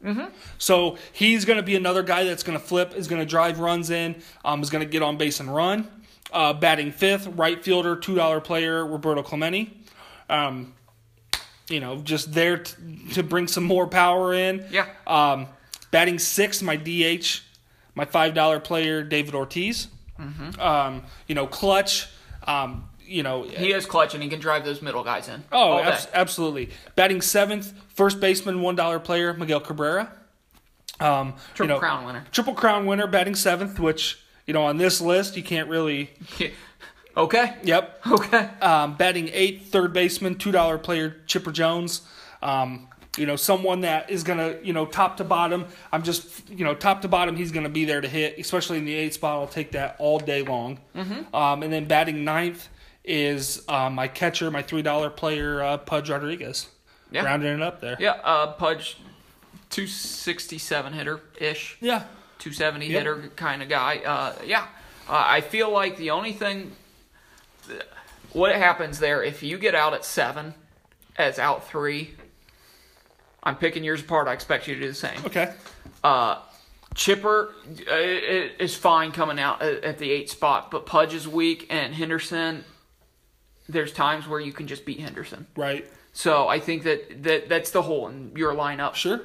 [0.04, 0.34] Mm-hmm.
[0.58, 3.60] So he's going to be another guy that's going to flip, is going to drive
[3.60, 5.88] runs in, um, is going to get on base and run.
[6.32, 9.74] Uh, batting fifth, right fielder, two dollar player Roberto Clemente.
[10.30, 10.74] Um,
[11.70, 12.74] you know, just there t-
[13.14, 14.66] to bring some more power in.
[14.72, 14.88] Yeah.
[15.06, 15.48] Um,
[15.92, 17.42] batting sixth, my DH,
[17.96, 19.88] my five dollar player David Ortiz.
[20.20, 20.60] Mm-hmm.
[20.60, 22.08] Um, you know, clutch.
[22.48, 25.44] Um, you know, He is clutch and he can drive those middle guys in.
[25.52, 26.70] oh, abs- absolutely.
[26.96, 30.14] Batting seventh, first baseman, one dollar player Miguel Cabrera.
[31.02, 32.24] Um, Triple you know, crown winner.
[32.32, 34.21] Triple crown winner, batting seventh, which
[34.52, 36.12] you know on this list you can't really.
[37.18, 37.56] okay.
[37.64, 38.02] Yep.
[38.06, 38.50] Okay.
[38.60, 42.02] Um, batting eighth, third baseman, two dollar player Chipper Jones.
[42.42, 45.68] Um, you know, someone that is gonna, you know, top to bottom.
[45.94, 48.84] I'm just, you know, top to bottom, he's gonna be there to hit, especially in
[48.84, 49.40] the eight spot.
[49.40, 50.80] I'll take that all day long.
[50.98, 51.34] Mm-hmm.
[51.34, 52.68] Um, and then batting ninth
[53.06, 56.68] is uh, my catcher, my three dollar player uh, Pudge Rodriguez.
[57.10, 57.24] Yeah.
[57.24, 57.96] Rounding it up there.
[58.02, 58.20] Yeah.
[58.22, 58.98] Uh, Pudge
[59.70, 62.04] 267 hitter ish, Yeah.
[62.42, 62.98] 270 Yep.
[62.98, 63.98] hitter kind of guy.
[63.98, 64.64] Uh, yeah,
[65.08, 66.72] uh, I feel like the only thing,
[68.34, 70.54] what happens there if you get out at seven,
[71.18, 72.16] as out three.
[73.44, 74.28] I'm picking yours apart.
[74.28, 75.18] I expect you to do the same.
[75.26, 75.52] Okay.
[76.04, 76.40] Uh,
[76.94, 77.54] Chipper
[77.90, 81.94] uh, is fine coming out at at the eight spot, but Pudge is weak, and
[81.94, 82.64] Henderson.
[83.70, 85.48] There's times where you can just beat Henderson.
[85.56, 85.88] Right.
[86.14, 88.96] So I think that, that that's the hole in your lineup.
[88.96, 89.22] Sure.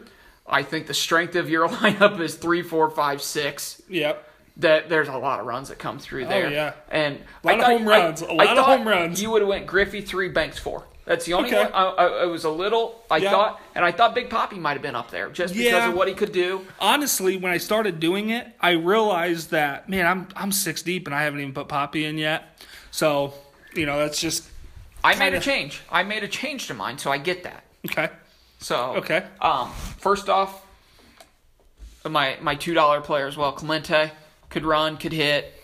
[0.49, 3.83] I think the strength of your lineup is three, four, five, six.
[3.89, 4.23] Yep.
[4.59, 6.47] That there's a lot of runs that come through oh, there.
[6.47, 6.73] Oh, yeah.
[6.91, 8.23] and A lot I of thought- home runs.
[8.23, 9.21] A I- I lot of home runs.
[9.21, 10.85] You would have went Griffey three, Banks four.
[11.05, 11.63] That's the only Okay.
[11.63, 11.73] one.
[11.73, 13.01] I, I, I was a little.
[13.11, 13.31] I Yeah.
[13.31, 15.89] thought, and I thought Big Papi might have been up there just because Yeah.
[15.91, 16.67] of what he could do.
[16.81, 21.15] Honestly, when I started doing it, I realized that man, I'm I'm six deep and
[21.15, 22.59] I haven't even put Papi in yet.
[22.91, 23.35] So,
[23.75, 24.49] you know, that's just
[25.05, 25.83] I made a change.
[25.93, 27.63] I made a change to mine, so I get that.
[27.91, 28.09] okay.
[28.67, 29.23] So Okay.
[29.41, 30.67] Um, first off,
[32.05, 33.53] my my two dollar player as well.
[33.53, 34.11] Clemente
[34.51, 35.55] could run, could hit.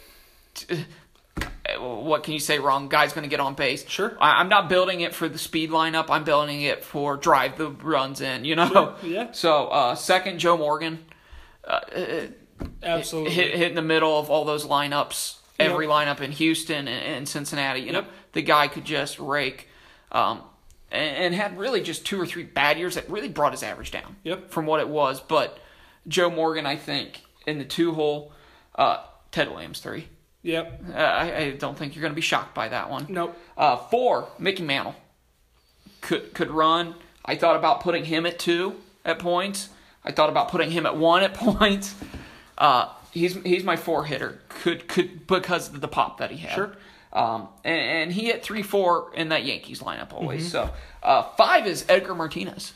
[1.81, 2.89] What can you say wrong?
[2.89, 3.85] Guy's going to get on base.
[3.89, 4.17] Sure.
[4.21, 6.07] I, I'm not building it for the speed lineup.
[6.11, 8.45] I'm building it for drive the runs in.
[8.45, 8.69] You know.
[8.69, 9.33] Sure, yeah.
[9.33, 11.01] So uh, second, Joe Morgan
[12.85, 13.33] Absolutely.
[13.33, 15.39] hit hit in the middle of all those lineups.
[15.59, 15.95] Every Yep.
[15.95, 17.81] lineup in Houston and, and Cincinnati.
[17.81, 19.69] You know, the guy could just rake.
[20.13, 20.43] Um,
[20.93, 23.91] and, and had really just two or three bad years that really brought his average
[23.91, 24.51] down Yep.
[24.51, 25.21] from what it was.
[25.21, 25.59] But
[26.07, 28.33] Joe Morgan, I think, in the two hole,
[28.77, 28.99] uh,
[29.31, 30.09] Ted Williams three.
[30.43, 30.83] Yep.
[30.95, 33.07] Uh, I, I don't think you're going to be shocked by that one.
[33.09, 33.37] Nope.
[33.57, 34.95] Uh, four, Mickey Mantle
[36.01, 36.95] could could run.
[37.25, 38.75] I thought about putting him at two
[39.05, 39.69] at points.
[40.05, 41.95] I thought about putting him at one at points.
[42.59, 44.41] Uh, he's he's my four hitter.
[44.49, 46.55] Could could because of the pop that he had.
[46.55, 46.77] Sure.
[47.13, 50.51] Um, and, and he hit three four in that Yankees lineup always.
[50.51, 50.71] So
[51.03, 52.73] uh, five is Edgar Martinez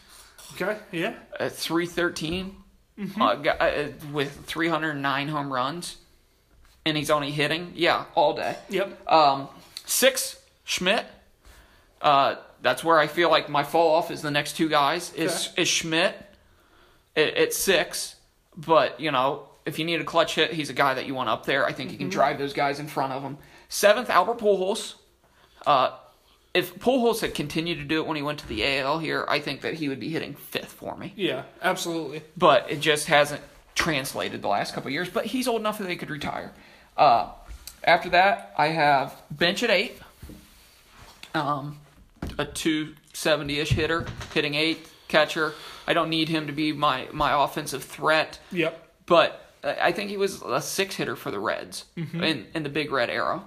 [0.55, 0.76] Okay.
[0.93, 1.14] Yeah.
[1.41, 1.89] at three
[3.20, 5.97] uh, guy- uh, with three hundred nine home runs,
[6.84, 8.57] and he's only hitting yeah all day.
[8.68, 9.11] Yep.
[9.11, 9.49] Um,
[9.84, 11.05] six Schmidt.
[12.01, 15.51] Uh, that's where I feel like my fall off is the next two guys is
[15.57, 16.14] is Schmidt
[17.16, 18.16] at, at six,
[18.57, 21.28] but you know if you need a clutch hit, he's a guy that you want
[21.28, 21.66] up there.
[21.66, 23.37] I think he can drive those guys in front of him.
[23.69, 24.95] Seventh Albert Pujols.
[25.67, 25.91] Uh,
[26.55, 29.41] if Pujols had continued to do it when he went to the AL here, I
[29.41, 31.12] think that he would be hitting fifth for me.
[31.17, 31.43] Yeah.
[31.61, 32.23] Absolutely.
[32.37, 33.43] But it just hasn't
[33.75, 35.11] translated the last couple of years.
[35.11, 36.53] But he's old enough that he could retire.
[36.97, 37.29] Uh,
[37.85, 39.99] after that, I have bench at eight.
[41.35, 41.79] Um,
[42.39, 45.53] a 270 ish hitter, hitting eight, catcher.
[45.87, 48.89] I don't need him to be my, my offensive threat, Yep.
[49.07, 52.23] but I I think he was a six hitter for the Reds Mm-hmm.
[52.25, 53.43] in, in the big red era.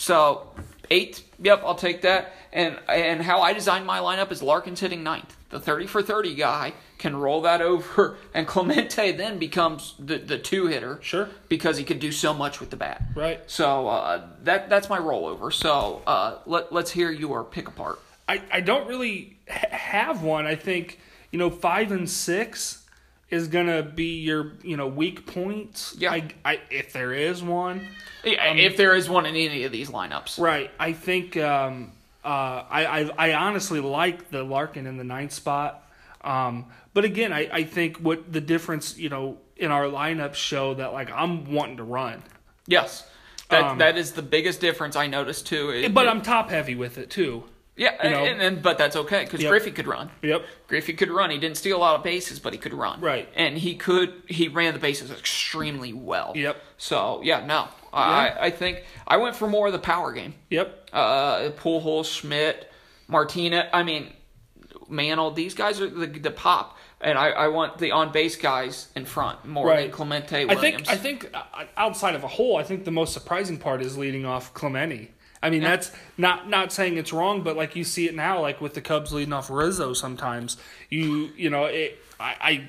[0.00, 0.48] So,
[0.90, 2.32] eight, yep, I'll take that.
[2.54, 5.36] And and how I designed my lineup is Larkin's hitting ninth.
[5.50, 10.38] The 30 for 30 guy can roll that over, and Clemente then becomes the, the
[10.38, 10.98] two hitter.
[11.02, 11.28] Sure.
[11.50, 13.02] Because he can do so much with the bat.
[13.14, 13.42] Right.
[13.46, 15.52] So uh, that that's my rollover.
[15.52, 18.00] So uh, let let's hear your pick apart.
[18.26, 20.46] I, I don't really ha- have one.
[20.46, 20.98] I think
[21.30, 22.79] you know five and six
[23.30, 25.94] is gonna be your you know weak points.
[25.98, 26.12] Yeah.
[26.12, 27.86] I, I if there is one.
[28.24, 30.38] Yeah, if there is one in any of these lineups.
[30.38, 30.70] Right.
[30.78, 31.92] I think um,
[32.24, 32.84] uh, I,
[33.18, 35.82] I I honestly like the Larkin in the ninth spot.
[36.22, 40.74] Um, but again, I, I think what the difference you know in our lineup show
[40.74, 42.22] that like I'm wanting to run,
[42.66, 43.06] Yes.
[43.48, 45.70] That, Um, that is the biggest difference I noticed too.
[45.70, 47.44] It- but I'm top heavy with it too.
[47.80, 48.24] Yeah, you know.
[48.24, 49.50] and, and but that's okay because Yep.
[49.50, 50.10] Griffey could run.
[50.22, 50.44] Yep.
[50.68, 51.30] Griffey could run.
[51.30, 53.00] He didn't steal a lot of bases, but he could run.
[53.00, 53.28] Right.
[53.34, 54.12] And he could.
[54.28, 56.32] He ran the bases extremely well.
[56.36, 56.56] Yep.
[56.76, 60.34] So yeah, no, I I I think I went for more of the power game.
[60.50, 60.90] Yep.
[60.92, 62.70] Uh, Pujols, Schmidt,
[63.08, 63.68] Martina.
[63.72, 64.12] I mean,
[64.88, 65.30] Mantle.
[65.32, 69.04] These guys are the the pop, and I, I want the on base guys in
[69.04, 69.92] front more than Right.
[69.92, 70.88] Clemente I Williams.
[70.88, 73.96] think I think uh, outside of a hole, I think the most surprising part is
[73.96, 75.10] leading off Clemente.
[75.42, 78.60] I mean, that's not not saying it's wrong, but like you see it now, like
[78.60, 79.92] with the Cubs leading off Rizzo.
[79.94, 80.56] Sometimes
[80.90, 81.98] you you know it.
[82.18, 82.68] I, I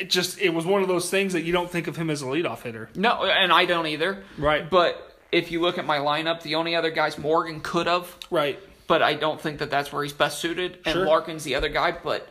[0.00, 2.22] it just it was one of those things that you don't think of him as
[2.22, 2.88] a leadoff hitter.
[2.94, 4.22] No, and I don't either.
[4.38, 4.68] Right.
[4.68, 5.02] But
[5.32, 8.58] if you look at my lineup, the only other guys Morgan could have, Right.
[8.86, 10.78] but I don't think that that's where he's best suited.
[10.86, 11.06] And Sure.
[11.06, 12.28] Larkin's the other guy, but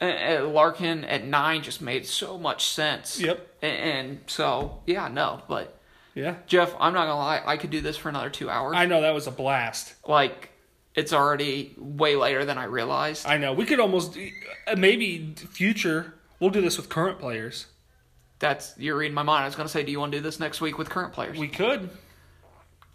[0.00, 3.20] uh, uh, Larkin at nine just made so much sense.
[3.20, 3.46] Yep.
[3.62, 5.78] And so yeah, no, but
[6.14, 6.36] Yeah.
[6.46, 8.74] Jeff, I'm not gonna lie, I could do this for another two hours.
[8.76, 9.94] I know that was a blast.
[10.06, 10.50] like
[10.94, 13.26] it's already way later than I realized.
[13.26, 14.16] I know we could almost
[14.68, 17.66] uh, maybe future we'll do this with current players.
[18.38, 19.42] That's you're reading my mind.
[19.42, 21.36] I was gonna say, do you want to do this next week with current players?
[21.38, 21.90] We could.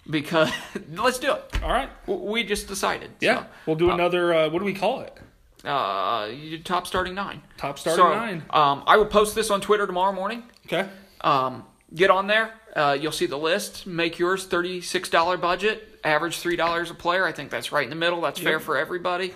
[0.09, 0.49] because
[0.93, 1.43] let's do it.
[1.63, 1.89] All right.
[2.07, 3.11] We just decided.
[3.19, 3.39] Yeah.
[3.41, 3.45] so.
[3.65, 4.33] We'll do another.
[4.33, 5.17] Uh, what do we call it?
[5.65, 6.29] Uh,
[6.63, 7.41] top starting nine.
[7.57, 8.43] Top starting So, nine.
[8.49, 10.43] Um, I will post this on Twitter tomorrow morning.
[10.65, 10.87] Okay.
[11.21, 12.53] Um, get on there.
[12.75, 13.87] Uh, you'll see the list.
[13.87, 15.99] Make yours thirty-six dollar budget.
[16.03, 17.25] Average three dollars a player.
[17.25, 18.21] I think that's right in the middle.
[18.21, 19.33] That's fair for everybody.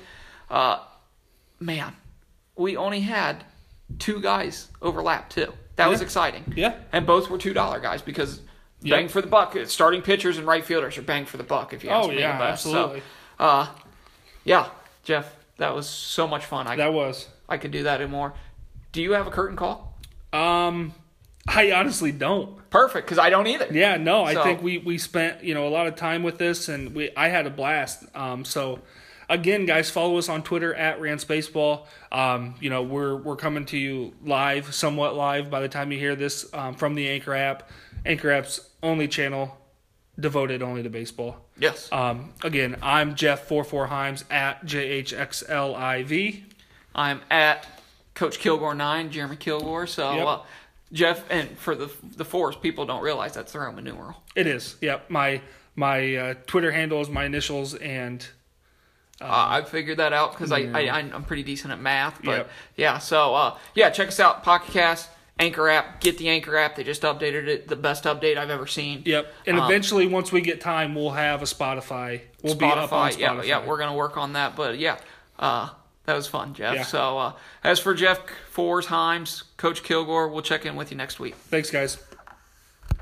[0.49, 0.79] Uh,
[1.59, 1.95] man,
[2.55, 3.43] we only had
[3.99, 5.51] two guys overlap too.
[5.75, 6.53] That was exciting.
[6.55, 6.75] Yeah.
[6.91, 8.41] And both were two dollar guys because
[8.85, 8.97] Yep.
[8.97, 9.55] bang for the buck.
[9.67, 11.71] Starting pitchers and right fielders are bang for the buck.
[11.73, 12.19] If you ask Oh me.
[12.19, 12.63] yeah, the best.
[12.63, 13.01] So, absolutely.
[13.39, 13.67] uh,
[14.43, 14.67] yeah,
[15.03, 16.67] Jeff, that was so much fun.
[16.67, 17.27] I that was.
[17.47, 18.33] I could do that and more.
[18.91, 19.97] Do you have a curtain call?
[20.33, 20.93] Um,
[21.47, 22.57] I honestly don't.
[22.69, 23.67] Perfect, because I don't either.
[23.71, 26.69] Yeah, no, I think we we spent you know a lot of time with this,
[26.69, 28.03] and we I had a blast.
[28.15, 28.79] Um, so
[29.29, 31.87] again, guys, follow us on Twitter at Rants Baseball.
[32.11, 35.99] Um, you know we're we're coming to you live, somewhat live by the time you
[35.99, 37.69] hear this um, from the Anchor app.
[38.05, 39.57] Anchor app's only channel
[40.19, 41.37] devoted only to baseball.
[41.59, 41.91] Yes.
[41.91, 46.43] Um, again, I'm Jeff four four Himes at JHXLIV.
[46.95, 47.67] I'm at
[48.13, 49.87] Coach Kilgore nine, Jeremy Kilgore.
[49.87, 50.27] So Yep.
[50.27, 50.39] uh,
[50.93, 54.15] Jeff, and for the the fours, people don't realize that's the Roman numeral.
[54.35, 54.75] It is.
[54.81, 55.09] Yep.
[55.09, 55.41] My
[55.75, 58.25] my uh, Twitter handle is my initials and
[59.21, 62.21] Uh, I figured that out because I, I I'm pretty decent at math.
[62.23, 62.49] But Yep.
[62.77, 65.09] yeah, so uh, yeah, check us out, Pocket Cast,
[65.39, 65.99] Anchor app.
[66.01, 66.75] Get the Anchor app.
[66.75, 67.67] They just updated it.
[67.67, 69.01] The best update I've ever seen.
[69.05, 69.33] Yep.
[69.47, 72.21] And Um, eventually, once we get time, we'll have a Spotify.
[72.43, 73.19] We'll be up on Spotify.
[73.19, 73.45] Yeah, Spotify.
[73.47, 74.55] yeah, we're gonna work on that.
[74.55, 74.97] But yeah,
[75.39, 75.69] uh,
[76.05, 76.75] that was fun, Jeff.
[76.75, 76.83] Yeah.
[76.83, 78.19] So uh, as for Jeff
[78.49, 81.35] Fours Himes, Coach Kilgore, we'll check in with you next week.
[81.35, 81.97] Thanks, guys.